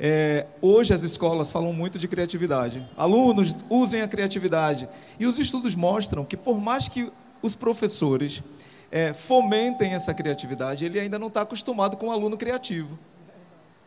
[0.00, 2.86] É, hoje as escolas falam muito de criatividade.
[2.96, 4.88] Alunos usem a criatividade.
[5.18, 7.10] E os estudos mostram que, por mais que
[7.42, 8.42] os professores
[8.90, 12.98] é, fomentem essa criatividade, ele ainda não está acostumado com o aluno criativo.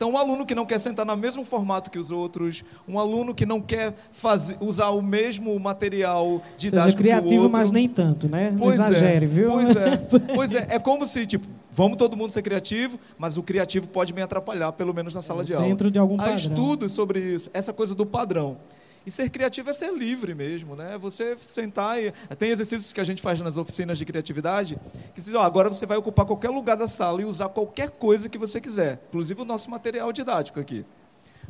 [0.02, 3.36] Então, um aluno que não quer sentar no mesmo formato que os outros, um aluno
[3.36, 7.70] que não quer fazer, usar o mesmo material didático Seja criativo, que o outro, mas
[7.70, 8.52] nem tanto, né?
[8.58, 9.52] Pois não exagere, é, viu?
[9.52, 9.98] Pois é,
[10.34, 10.68] pois é.
[10.72, 14.72] É como se, tipo, vamos todo mundo ser criativo, mas o criativo pode me atrapalhar,
[14.72, 15.68] pelo menos na sala de aula.
[15.68, 16.36] Dentro de algum Há padrão.
[16.36, 18.58] estudos sobre isso, essa coisa do padrão.
[19.06, 20.98] E ser criativo é ser livre mesmo, né?
[21.00, 22.12] Você sentar e.
[22.38, 24.78] Tem exercícios que a gente faz nas oficinas de criatividade
[25.16, 28.30] que dizem, ó, agora você vai ocupar qualquer lugar da sala e usar qualquer coisa
[28.30, 30.86] que você quiser, inclusive o nosso material didático aqui.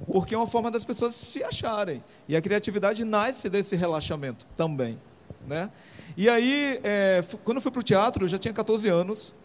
[0.07, 2.01] Porque é uma forma das pessoas se acharem.
[2.27, 4.97] E a criatividade nasce desse relaxamento também.
[5.45, 5.69] Né?
[6.15, 9.35] E aí, é, quando eu fui para o teatro, eu já tinha 14 anos,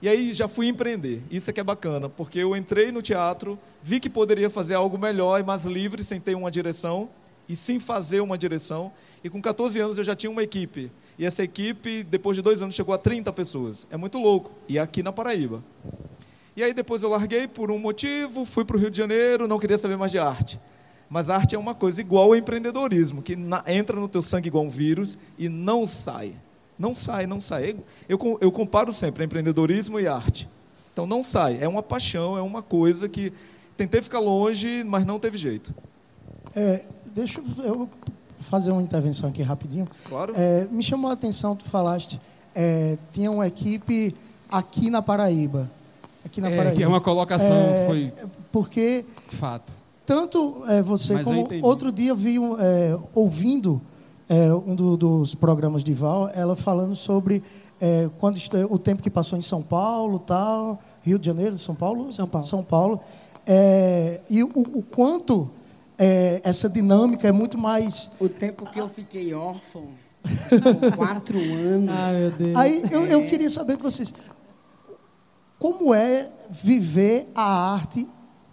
[0.00, 1.22] e aí já fui empreender.
[1.30, 4.98] Isso é que é bacana, porque eu entrei no teatro, vi que poderia fazer algo
[4.98, 7.08] melhor e mais livre, sem ter uma direção
[7.48, 8.92] e sim fazer uma direção.
[9.22, 10.90] E com 14 anos eu já tinha uma equipe.
[11.18, 13.86] E essa equipe, depois de dois anos, chegou a 30 pessoas.
[13.90, 14.50] É muito louco.
[14.68, 15.62] E aqui na Paraíba.
[16.56, 19.58] E aí depois eu larguei por um motivo, fui para o Rio de Janeiro, não
[19.58, 20.60] queria saber mais de arte.
[21.08, 24.64] Mas arte é uma coisa igual ao empreendedorismo, que na, entra no teu sangue igual
[24.64, 26.34] um vírus e não sai.
[26.78, 27.76] Não sai, não sai.
[28.08, 30.48] Eu, eu comparo sempre empreendedorismo e arte.
[30.92, 31.58] Então não sai.
[31.60, 33.32] É uma paixão, é uma coisa que
[33.76, 35.74] tentei ficar longe, mas não teve jeito.
[36.54, 36.82] É,
[37.14, 37.88] deixa eu
[38.40, 39.88] fazer uma intervenção aqui rapidinho.
[40.08, 40.32] Claro.
[40.36, 42.20] É, me chamou a atenção, tu falaste,
[42.54, 44.14] é, tinha uma equipe
[44.50, 45.70] aqui na Paraíba.
[46.24, 46.76] Aqui na é, Paraíba.
[46.76, 48.12] que é uma colocação, É, foi
[48.50, 49.72] Porque de fato.
[50.06, 53.80] tanto é, você Mas eu como outro dia vi é, ouvindo
[54.28, 57.42] é, um do- dos programas de Val, ela falando sobre
[57.80, 58.38] é, quando
[58.70, 62.46] o tempo que passou em São Paulo, tal, Rio de Janeiro, São Paulo, São Paulo.
[62.46, 63.00] São Paulo,
[63.46, 65.50] é, e o, o quanto
[65.98, 69.88] é, essa dinâmica é muito mais O tempo que eu fiquei órfão,
[70.96, 71.90] quatro anos.
[71.90, 72.56] Ai, meu Deus.
[72.56, 73.26] Aí eu, eu É.
[73.26, 74.12] queria saber de vocês,
[75.58, 78.08] como é viver a arte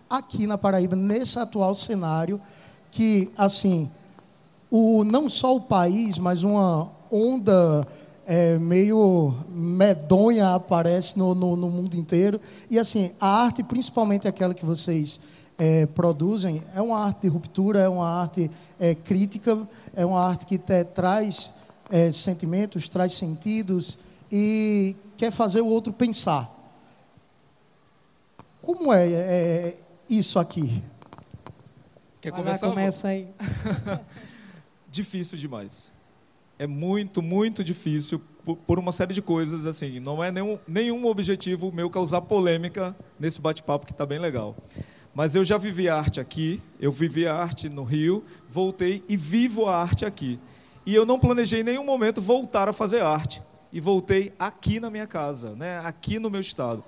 [0.10, 2.40] aqui na Paraíba, nesse atual cenário,
[2.92, 3.90] que, assim,
[4.70, 7.88] o, não só o país, mas uma onda
[8.26, 12.40] é, meio medonha aparece no, no, no mundo inteiro.
[12.70, 15.20] E, assim, a arte, principalmente aquela que vocês
[15.60, 20.46] é, produzem, é uma arte de ruptura, é uma arte é, crítica, é uma arte
[20.46, 21.54] que te- traz
[21.90, 24.00] é, sentimentos, traz sentidos
[24.32, 26.50] e quer fazer o outro pensar.
[28.62, 29.78] Como é, é,
[30.10, 30.82] isso aqui?
[32.22, 32.70] Quer Vai lá, começar?
[32.70, 33.28] começa aí.
[34.90, 35.92] difícil demais.
[36.58, 40.00] É muito, muito difícil por, por uma série de coisas assim.
[40.00, 44.56] Não é nenhum, nenhum objetivo meu causar polêmica nesse bate-papo que está bem legal.
[45.14, 49.18] Mas eu já vivi a arte aqui, eu vivi a arte no Rio, voltei e
[49.18, 50.40] vivo a arte aqui.
[50.86, 53.42] E eu não planejei em nenhum momento voltar a fazer arte.
[53.72, 55.80] E voltei aqui na minha casa, né?
[55.84, 56.84] aqui no meu estado.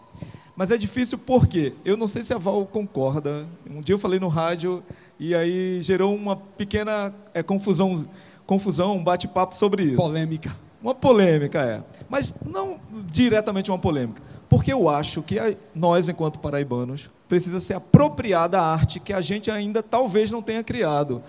[0.55, 3.47] Mas é difícil porque eu não sei se a Val concorda.
[3.69, 4.84] Um dia eu falei no rádio
[5.19, 8.05] e aí gerou uma pequena é, confusão,
[8.45, 9.97] confusão, um bate-papo sobre isso.
[9.97, 10.55] Polêmica.
[10.81, 11.84] Uma polêmica, é.
[12.10, 14.21] Mas não diretamente uma polêmica.
[14.51, 15.37] Porque eu acho que
[15.73, 20.61] nós, enquanto paraibanos, precisa se apropriar da arte que a gente ainda talvez não tenha
[20.61, 21.23] criado.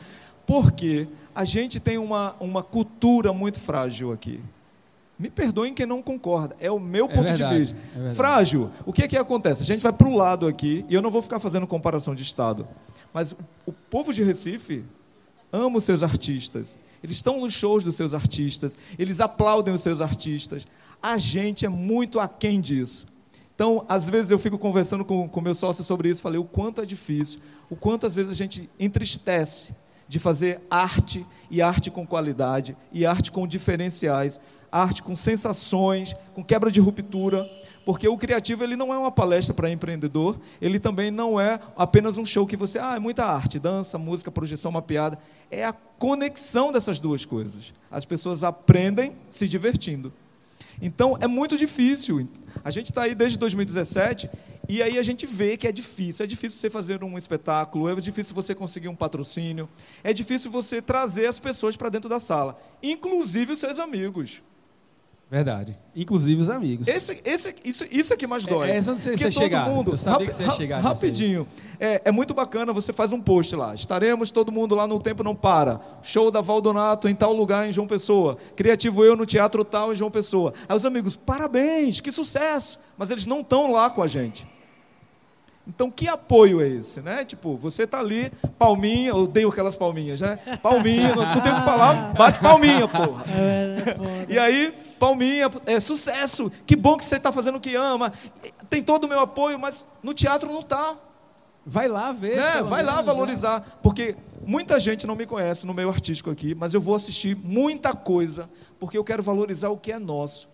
[0.45, 4.41] Porque a gente tem uma, uma cultura muito frágil aqui.
[5.17, 7.79] Me perdoem quem não concorda, é o meu É ponto verdade, de vista.
[7.97, 8.13] é.
[8.13, 8.73] Frágil.
[8.85, 9.63] O que é que acontece?
[9.63, 12.25] A gente vai para o lado aqui, e eu não vou ficar fazendo comparação de
[12.25, 12.67] Estado,
[13.15, 13.37] mas o,
[13.67, 14.85] o povo de Recife
[15.53, 16.77] ama os seus artistas.
[17.05, 20.67] Eles estão nos shows dos seus artistas, eles aplaudem os seus artistas.
[21.01, 23.12] A gente é muito aquém disso.
[23.63, 26.83] Então, às vezes eu fico conversando com o meu sócio sobre isso, falei o quanto
[26.83, 27.39] é difícil,
[27.71, 29.73] o quanto às vezes a gente entristece
[30.09, 34.41] de fazer arte e arte com qualidade e arte com diferenciais,
[34.73, 37.49] arte com sensações, com quebra de ruptura,
[37.87, 42.19] porque o criativo ele não é uma palestra para empreendedor, ele também não é apenas
[42.19, 45.21] um show que você, ah, é muita arte, dança, música, projeção, uma piada,
[45.53, 47.73] é a conexão dessas duas coisas.
[47.93, 50.13] As pessoas aprendem se divertindo.
[50.81, 52.29] Então é muito difícil.
[52.65, 54.31] A gente está aí desde 2017
[54.69, 56.25] e aí a gente vê que é difícil.
[56.25, 59.69] É difícil você fazer um espetáculo, é difícil você conseguir um patrocínio,
[60.05, 64.43] é difícil você trazer as pessoas para dentro da sala, inclusive os seus amigos.
[65.33, 65.79] Verdade.
[65.97, 66.87] Inclusive os amigos.
[66.87, 68.69] Esse, esse, isso, isso é que mais dói.
[68.71, 69.67] É, essa onde você, Porque você todo chegar.
[69.67, 70.81] mundo, Eu sabia que você ia chegar.
[70.81, 71.47] Rapidinho.
[71.81, 73.75] É, é muito bacana, você faz um post lá.
[73.75, 75.81] Estaremos todo mundo lá no Tempo Não Para.
[76.03, 78.37] Show da Valdonato em tal lugar em João Pessoa.
[78.55, 80.53] Criativo Eu no Teatro Tal em João Pessoa.
[80.69, 82.79] Aí os amigos, parabéns, que sucesso.
[82.99, 84.47] Mas eles não estão lá com a gente.
[85.67, 87.25] Então, que apoio é esse, né?
[87.25, 90.37] Tipo, você tá ali, palminha, eu odeio aquelas palminhas, né?
[90.61, 93.25] Palminha, não, não tem o que falar, bate palminha, porra.
[94.29, 98.13] E aí, palminha, é sucesso, que bom que você está fazendo o que ama,
[98.69, 100.97] tem todo o meu apoio, mas no teatro não está.
[101.65, 102.37] Vai lá ver.
[102.37, 102.53] Né?
[102.55, 103.13] pelo Vai lá menos, né?
[103.13, 107.37] valorizar, porque muita gente não me conhece no meio artístico aqui, mas eu vou assistir
[107.37, 108.51] muita coisa,
[108.81, 110.49] porque eu quero valorizar o que é nosso.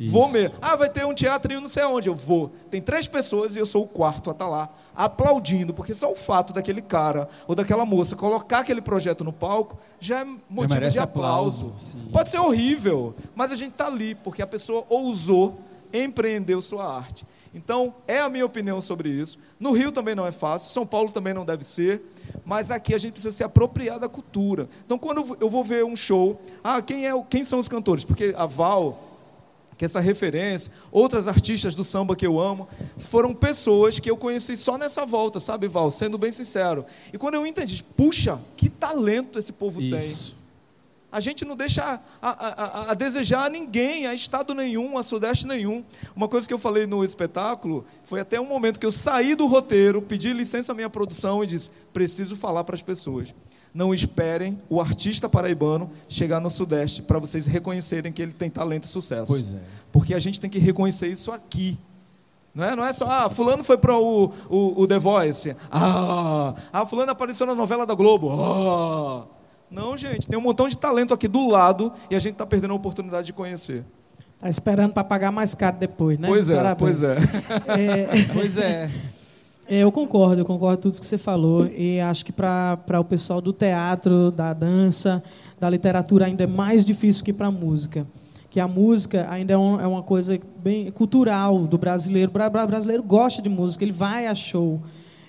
[0.00, 0.12] Isso.
[0.12, 0.56] Vou mesmo.
[0.62, 2.08] Ah, vai ter um teatro e não sei aonde.
[2.08, 2.50] Eu vou.
[2.70, 6.16] Tem três pessoas e eu sou o quarto a estar lá, aplaudindo, porque só o
[6.16, 10.96] fato daquele cara ou daquela moça colocar aquele projeto no palco já é motivo merece
[10.96, 11.66] de aplauso.
[11.66, 11.98] aplauso.
[12.10, 15.60] Pode ser horrível, mas a gente está ali, porque a pessoa ousou,
[15.92, 17.26] empreendeu sua arte.
[17.52, 19.36] Então, é a minha opinião sobre isso.
[19.58, 22.00] No Rio também não é fácil, São Paulo também não deve ser,
[22.44, 24.68] mas aqui a gente precisa se apropriar da cultura.
[24.86, 28.04] Então, quando eu vou ver um show, ah, quem, é, quem são os cantores?
[28.04, 29.09] Porque a Val,
[29.80, 32.68] que essa referência, outras artistas do samba que eu amo,
[32.98, 35.90] foram pessoas que eu conheci só nessa volta, sabe, Val?
[35.90, 36.84] Sendo bem sincero.
[37.10, 39.96] E quando eu entendi, puxa, que talento esse povo tem.
[39.96, 40.36] Isso.
[41.10, 45.02] A gente não deixa a, a- a- a desejar a ninguém, a estado nenhum, a
[45.02, 45.82] sudeste nenhum.
[46.14, 49.46] Uma coisa que eu falei no espetáculo foi até um momento que eu saí do
[49.46, 53.34] roteiro, pedi licença à minha produção e disse: preciso falar para as pessoas.
[53.72, 58.84] Não esperem o artista paraibano chegar no sudeste para vocês reconhecerem que ele tem talento
[58.84, 59.32] e sucesso.
[59.32, 59.58] Pois é.
[59.92, 61.78] Porque a gente tem que reconhecer isso aqui.
[62.52, 65.54] Não é, não é só, ah, fulano foi para o, o, o The Voice.
[65.70, 68.30] Ah, ah, fulano apareceu na novela da Globo.
[68.32, 69.26] Ah.
[69.70, 72.72] Não, gente, tem um montão de talento aqui do lado e a gente está perdendo
[72.72, 73.84] a oportunidade de conhecer.
[74.40, 76.26] Tá esperando para pagar mais caro depois, né?
[76.26, 77.00] Pois é, Parabéns.
[77.00, 77.16] pois é.
[77.68, 78.90] É, Pois é.
[79.72, 81.64] É, eu concordo, eu concordo com tudo que você falou.
[81.68, 85.22] E acho que para o pessoal do teatro, da dança,
[85.60, 88.04] da literatura, ainda é mais difícil que para a música.
[88.50, 92.30] Que a música ainda é, um- é uma coisa bem cultural do brasileiro.
[92.30, 94.80] O bra- bra- brasileiro gosta de música, ele vai a show.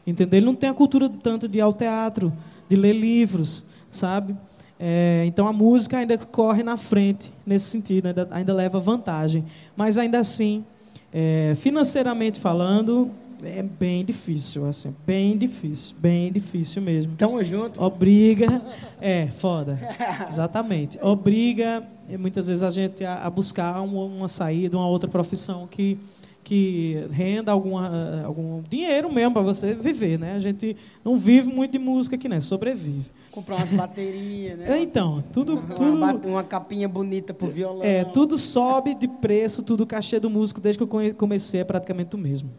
[0.08, 0.38] Entendeu?
[0.40, 2.34] Ele não tem a cultura tanto de ir ao teatro,
[2.68, 4.36] de ler livros, sabe?
[4.80, 9.46] É, então a música ainda corre na frente nesse sentido, ainda, ainda leva vantagem.
[9.78, 10.66] Mas ainda assim,
[11.14, 13.12] é, financeiramente falando,
[13.44, 17.14] é bem difícil, assim, bem difícil, bem difícil mesmo.
[17.18, 17.82] Tamo junto.
[17.84, 18.62] Obriga,
[19.02, 19.80] é, foda,
[20.28, 20.98] exatamente.
[21.02, 21.84] Obriga,
[22.20, 25.98] muitas vezes, a gente a, a buscar uma, uma saída, uma outra profissão que,
[26.44, 30.34] que renda alguma, algum dinheiro mesmo para você viver, né?
[30.34, 32.40] A gente não vive muito de música aqui, né?
[32.42, 33.10] Sobrevive.
[33.32, 34.78] Comprar umas baterias, né?
[34.82, 37.84] Então, tudo, Uma, tudo, uma capinha bonita pro violão.
[37.84, 41.64] é, tudo sobe de preço, tudo o cachê do músico desde que eu comecei é
[41.64, 42.50] praticamente o mesmo.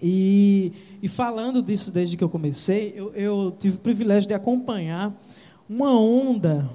[0.00, 0.72] E,
[1.02, 5.14] e falando disso desde que eu comecei, eu, eu tive o privilégio de acompanhar
[5.68, 6.68] uma onda,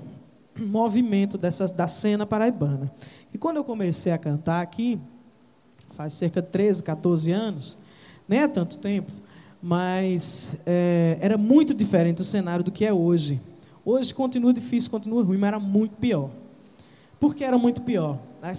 [0.60, 2.92] um movimento dessa, da cena paraibana.
[3.34, 5.00] E quando eu comecei a cantar aqui,
[5.92, 7.78] faz cerca de 13, 14 anos,
[8.28, 9.12] nem é tanto tempo,
[9.62, 13.40] mas é, era muito diferente o cenário do que é hoje.
[13.86, 16.30] Hoje continua difícil, continua ruim, mas era muito pior.
[17.20, 18.18] Por que era muito pior?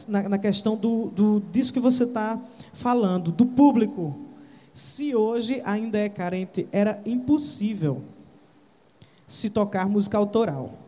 [0.09, 2.41] Na, na questão do, do, disso que você está
[2.73, 4.17] falando, do público.
[4.73, 8.03] Se hoje ainda é carente, era impossível
[9.27, 10.79] se tocar música autoral.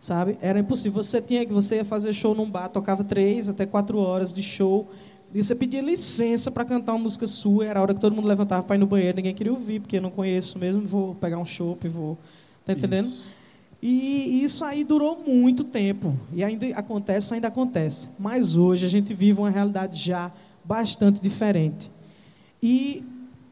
[0.00, 0.38] Sabe?
[0.40, 1.02] Era impossível.
[1.02, 4.42] Você tinha que você ia fazer show num bar, tocava três até quatro horas de
[4.42, 4.88] show.
[5.34, 8.28] E você pedia licença para cantar uma música sua, era a hora que todo mundo
[8.28, 11.38] levantava para ir no banheiro, ninguém queria ouvir, porque eu não conheço mesmo, vou pegar
[11.38, 12.16] um chopp, vou.
[12.64, 13.12] Tá entendendo?
[13.82, 16.16] E isso aí durou muito tempo.
[16.32, 18.08] E ainda acontece, ainda acontece.
[18.18, 20.32] Mas hoje a gente vive uma realidade já
[20.64, 21.90] bastante diferente.
[22.68, 23.04] E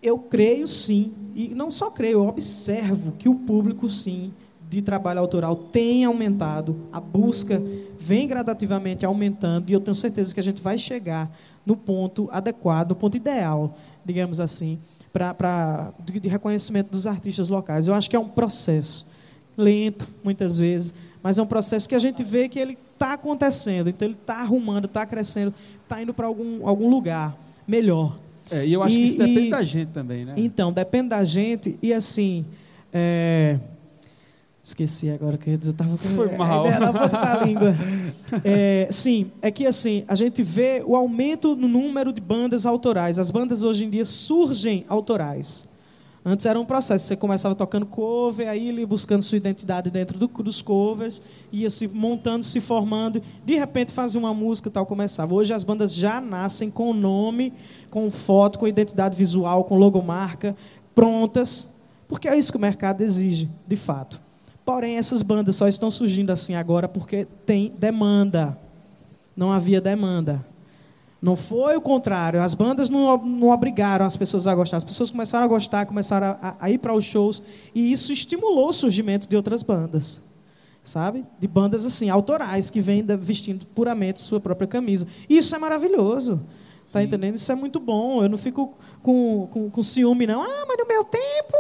[0.02, 4.34] eu creio sim, e não só creio, eu observo que o público sim
[4.68, 7.62] de trabalho autoral tem aumentado, a busca
[7.96, 11.30] vem gradativamente aumentando, e eu tenho certeza que a gente vai chegar
[11.64, 14.80] no ponto adequado, no ponto ideal, digamos assim,
[15.12, 17.86] para de, de reconhecimento dos artistas locais.
[17.86, 19.06] Eu acho que é um processo
[19.56, 20.92] lento, muitas vezes,
[21.22, 24.40] mas é um processo que a gente vê que ele está acontecendo, então ele está
[24.40, 25.54] arrumando, está crescendo,
[25.84, 28.23] está indo para algum, algum lugar melhor.
[28.50, 30.34] É, e eu acho E- que isso depende e- da gente também, né?
[30.36, 32.44] Então, depende da gente e assim.
[32.92, 33.58] é,
[34.62, 35.74] Esqueci agora que eu ia dizer.
[35.74, 36.70] Tava com Foi a mal.
[36.70, 37.74] na ponta da língua.
[38.42, 43.18] É, sim, é que assim, a gente vê o aumento no número de bandas autorais.
[43.18, 45.68] As bandas hoje em dia surgem autorais.
[46.26, 50.26] Antes era um processo, você começava tocando cover, aí ele buscando sua identidade dentro do,
[50.26, 51.20] dos covers,
[51.52, 55.34] ia se montando, se formando, de repente fazia uma música e tal, começava.
[55.34, 57.52] Hoje as bandas já nascem com nome,
[57.90, 60.56] com foto, com identidade visual, com logomarca,
[60.94, 61.68] prontas,
[62.08, 64.18] porque é isso que o mercado exige, de fato.
[64.64, 68.58] Porém, essas bandas só estão surgindo assim agora porque tem demanda.
[69.36, 70.42] Não havia demanda.
[71.24, 72.42] Não foi o contrário.
[72.42, 74.76] As bandas não, não obrigaram as pessoas a gostar.
[74.76, 77.42] As pessoas começaram a gostar, começaram a, a ir para os shows.
[77.74, 80.20] E isso estimulou o surgimento de outras bandas.
[80.84, 81.24] Sabe?
[81.40, 85.06] De bandas assim, autorais, que vêm vestindo puramente sua própria camisa.
[85.26, 86.44] E isso é maravilhoso.
[86.84, 87.36] Está entendendo?
[87.36, 88.22] Isso é muito bom.
[88.22, 90.42] Eu não fico com, com, com ciúme, não.
[90.42, 91.56] Ah, mas no meu tempo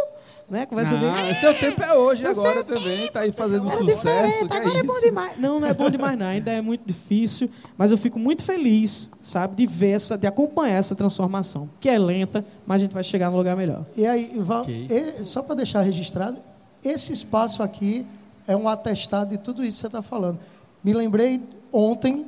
[0.54, 0.66] né?
[0.66, 1.34] Conversa não, dele.
[1.34, 3.10] Seu tempo é hoje, agora seu também.
[3.10, 4.46] Tá aí fazendo Era sucesso.
[4.46, 5.04] que é agora é, bom isso?
[5.06, 5.38] demais.
[5.38, 6.26] Não, não é bom demais, não.
[6.26, 7.50] Ainda é muito difícil.
[7.76, 11.68] Mas eu fico muito feliz, sabe, de ver essa, de acompanhar essa transformação.
[11.80, 13.84] Que é lenta, mas a gente vai chegar num lugar melhor.
[13.96, 14.86] E aí, Val, Ok.
[14.88, 16.38] e- só para deixar registrado,
[16.84, 18.06] esse espaço aqui
[18.46, 20.38] é um atestado de tudo isso que você está falando.
[20.82, 21.42] Me lembrei
[21.72, 22.26] ontem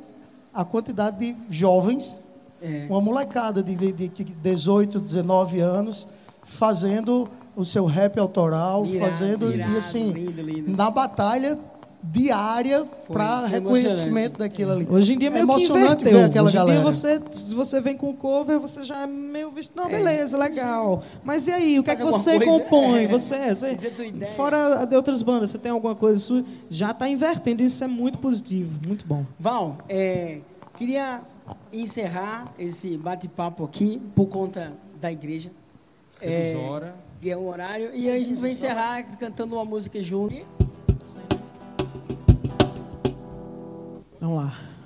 [0.53, 2.19] a quantidade de jovens,
[2.61, 2.87] É.
[2.89, 6.07] uma molecada de, de, de 18, 19 anos,
[6.43, 10.77] fazendo o seu rap autoral, Irado, fazendo irado, e assim lindo, lindo.
[10.77, 11.57] na batalha
[12.03, 14.87] diária para reconhecimento daquilo ali.
[14.89, 16.79] Hoje em dia é meio emocionante ver aquela Hoje em galera.
[16.79, 19.75] dia você, se você vem com cover, você já é meio visto.
[19.75, 21.03] Não, beleza, legal.
[21.23, 23.03] Mas e aí, o que é que você coisa, compõe?
[23.05, 23.07] é.
[23.07, 24.31] Você, você Dizer tua ideia.
[24.33, 26.45] fora de outras bandas, você tem alguma coisa sua?
[26.69, 29.25] Já está invertendo, isso é muito positivo, muito bom.
[29.39, 30.41] Val, é,
[30.77, 31.21] queria
[31.73, 35.49] encerrar esse bate-papo aqui por conta da igreja.
[36.21, 37.06] É, Temos hora.
[37.23, 37.93] É o horário.
[37.93, 40.35] E a gente vai encerrar cantando uma música junto.
[44.19, 44.76] Vamos lá.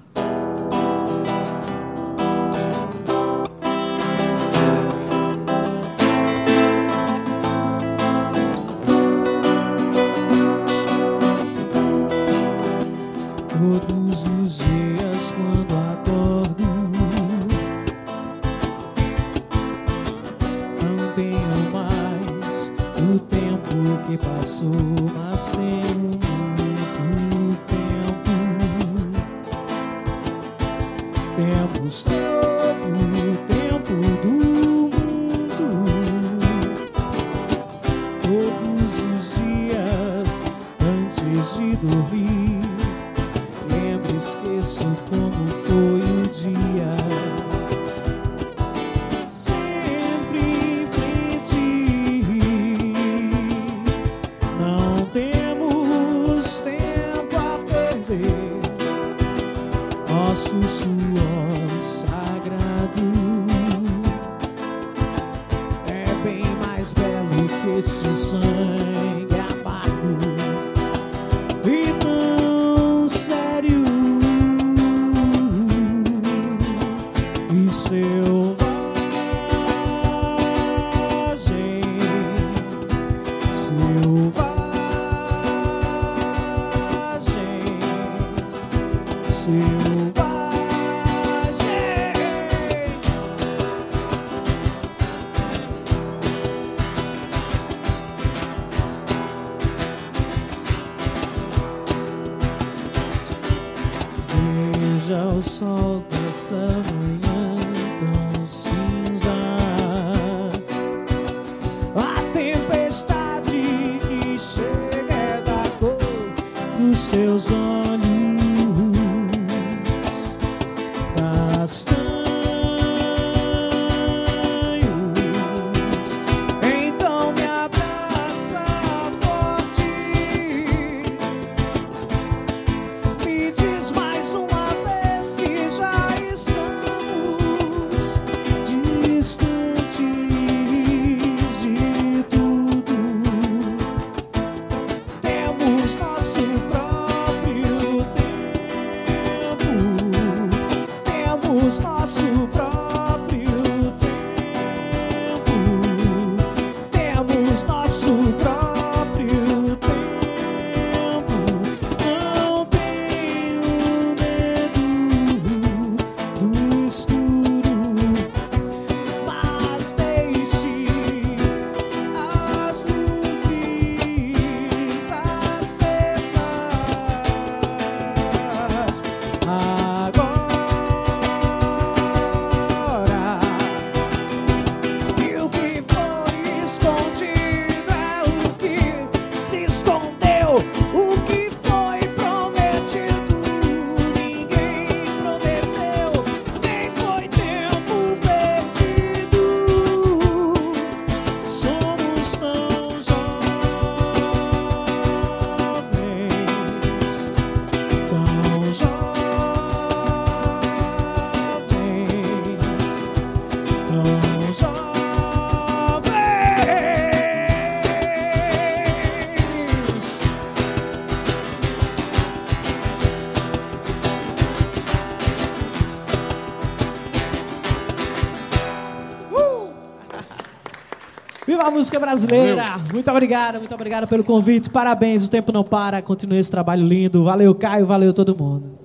[232.02, 232.64] Brasileira.
[232.64, 232.94] Valeu.
[232.94, 234.70] Muito obrigado, muito obrigado pelo convite.
[234.70, 236.02] Parabéns, o tempo não para.
[236.02, 237.24] Continue esse trabalho lindo.
[237.24, 238.78] Valeu, Caio, valeu todo mundo.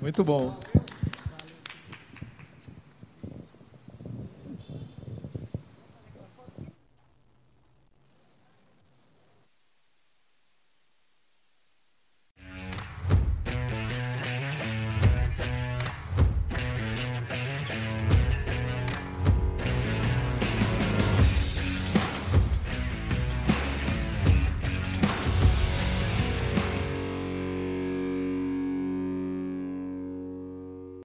[0.00, 0.54] Muito bom.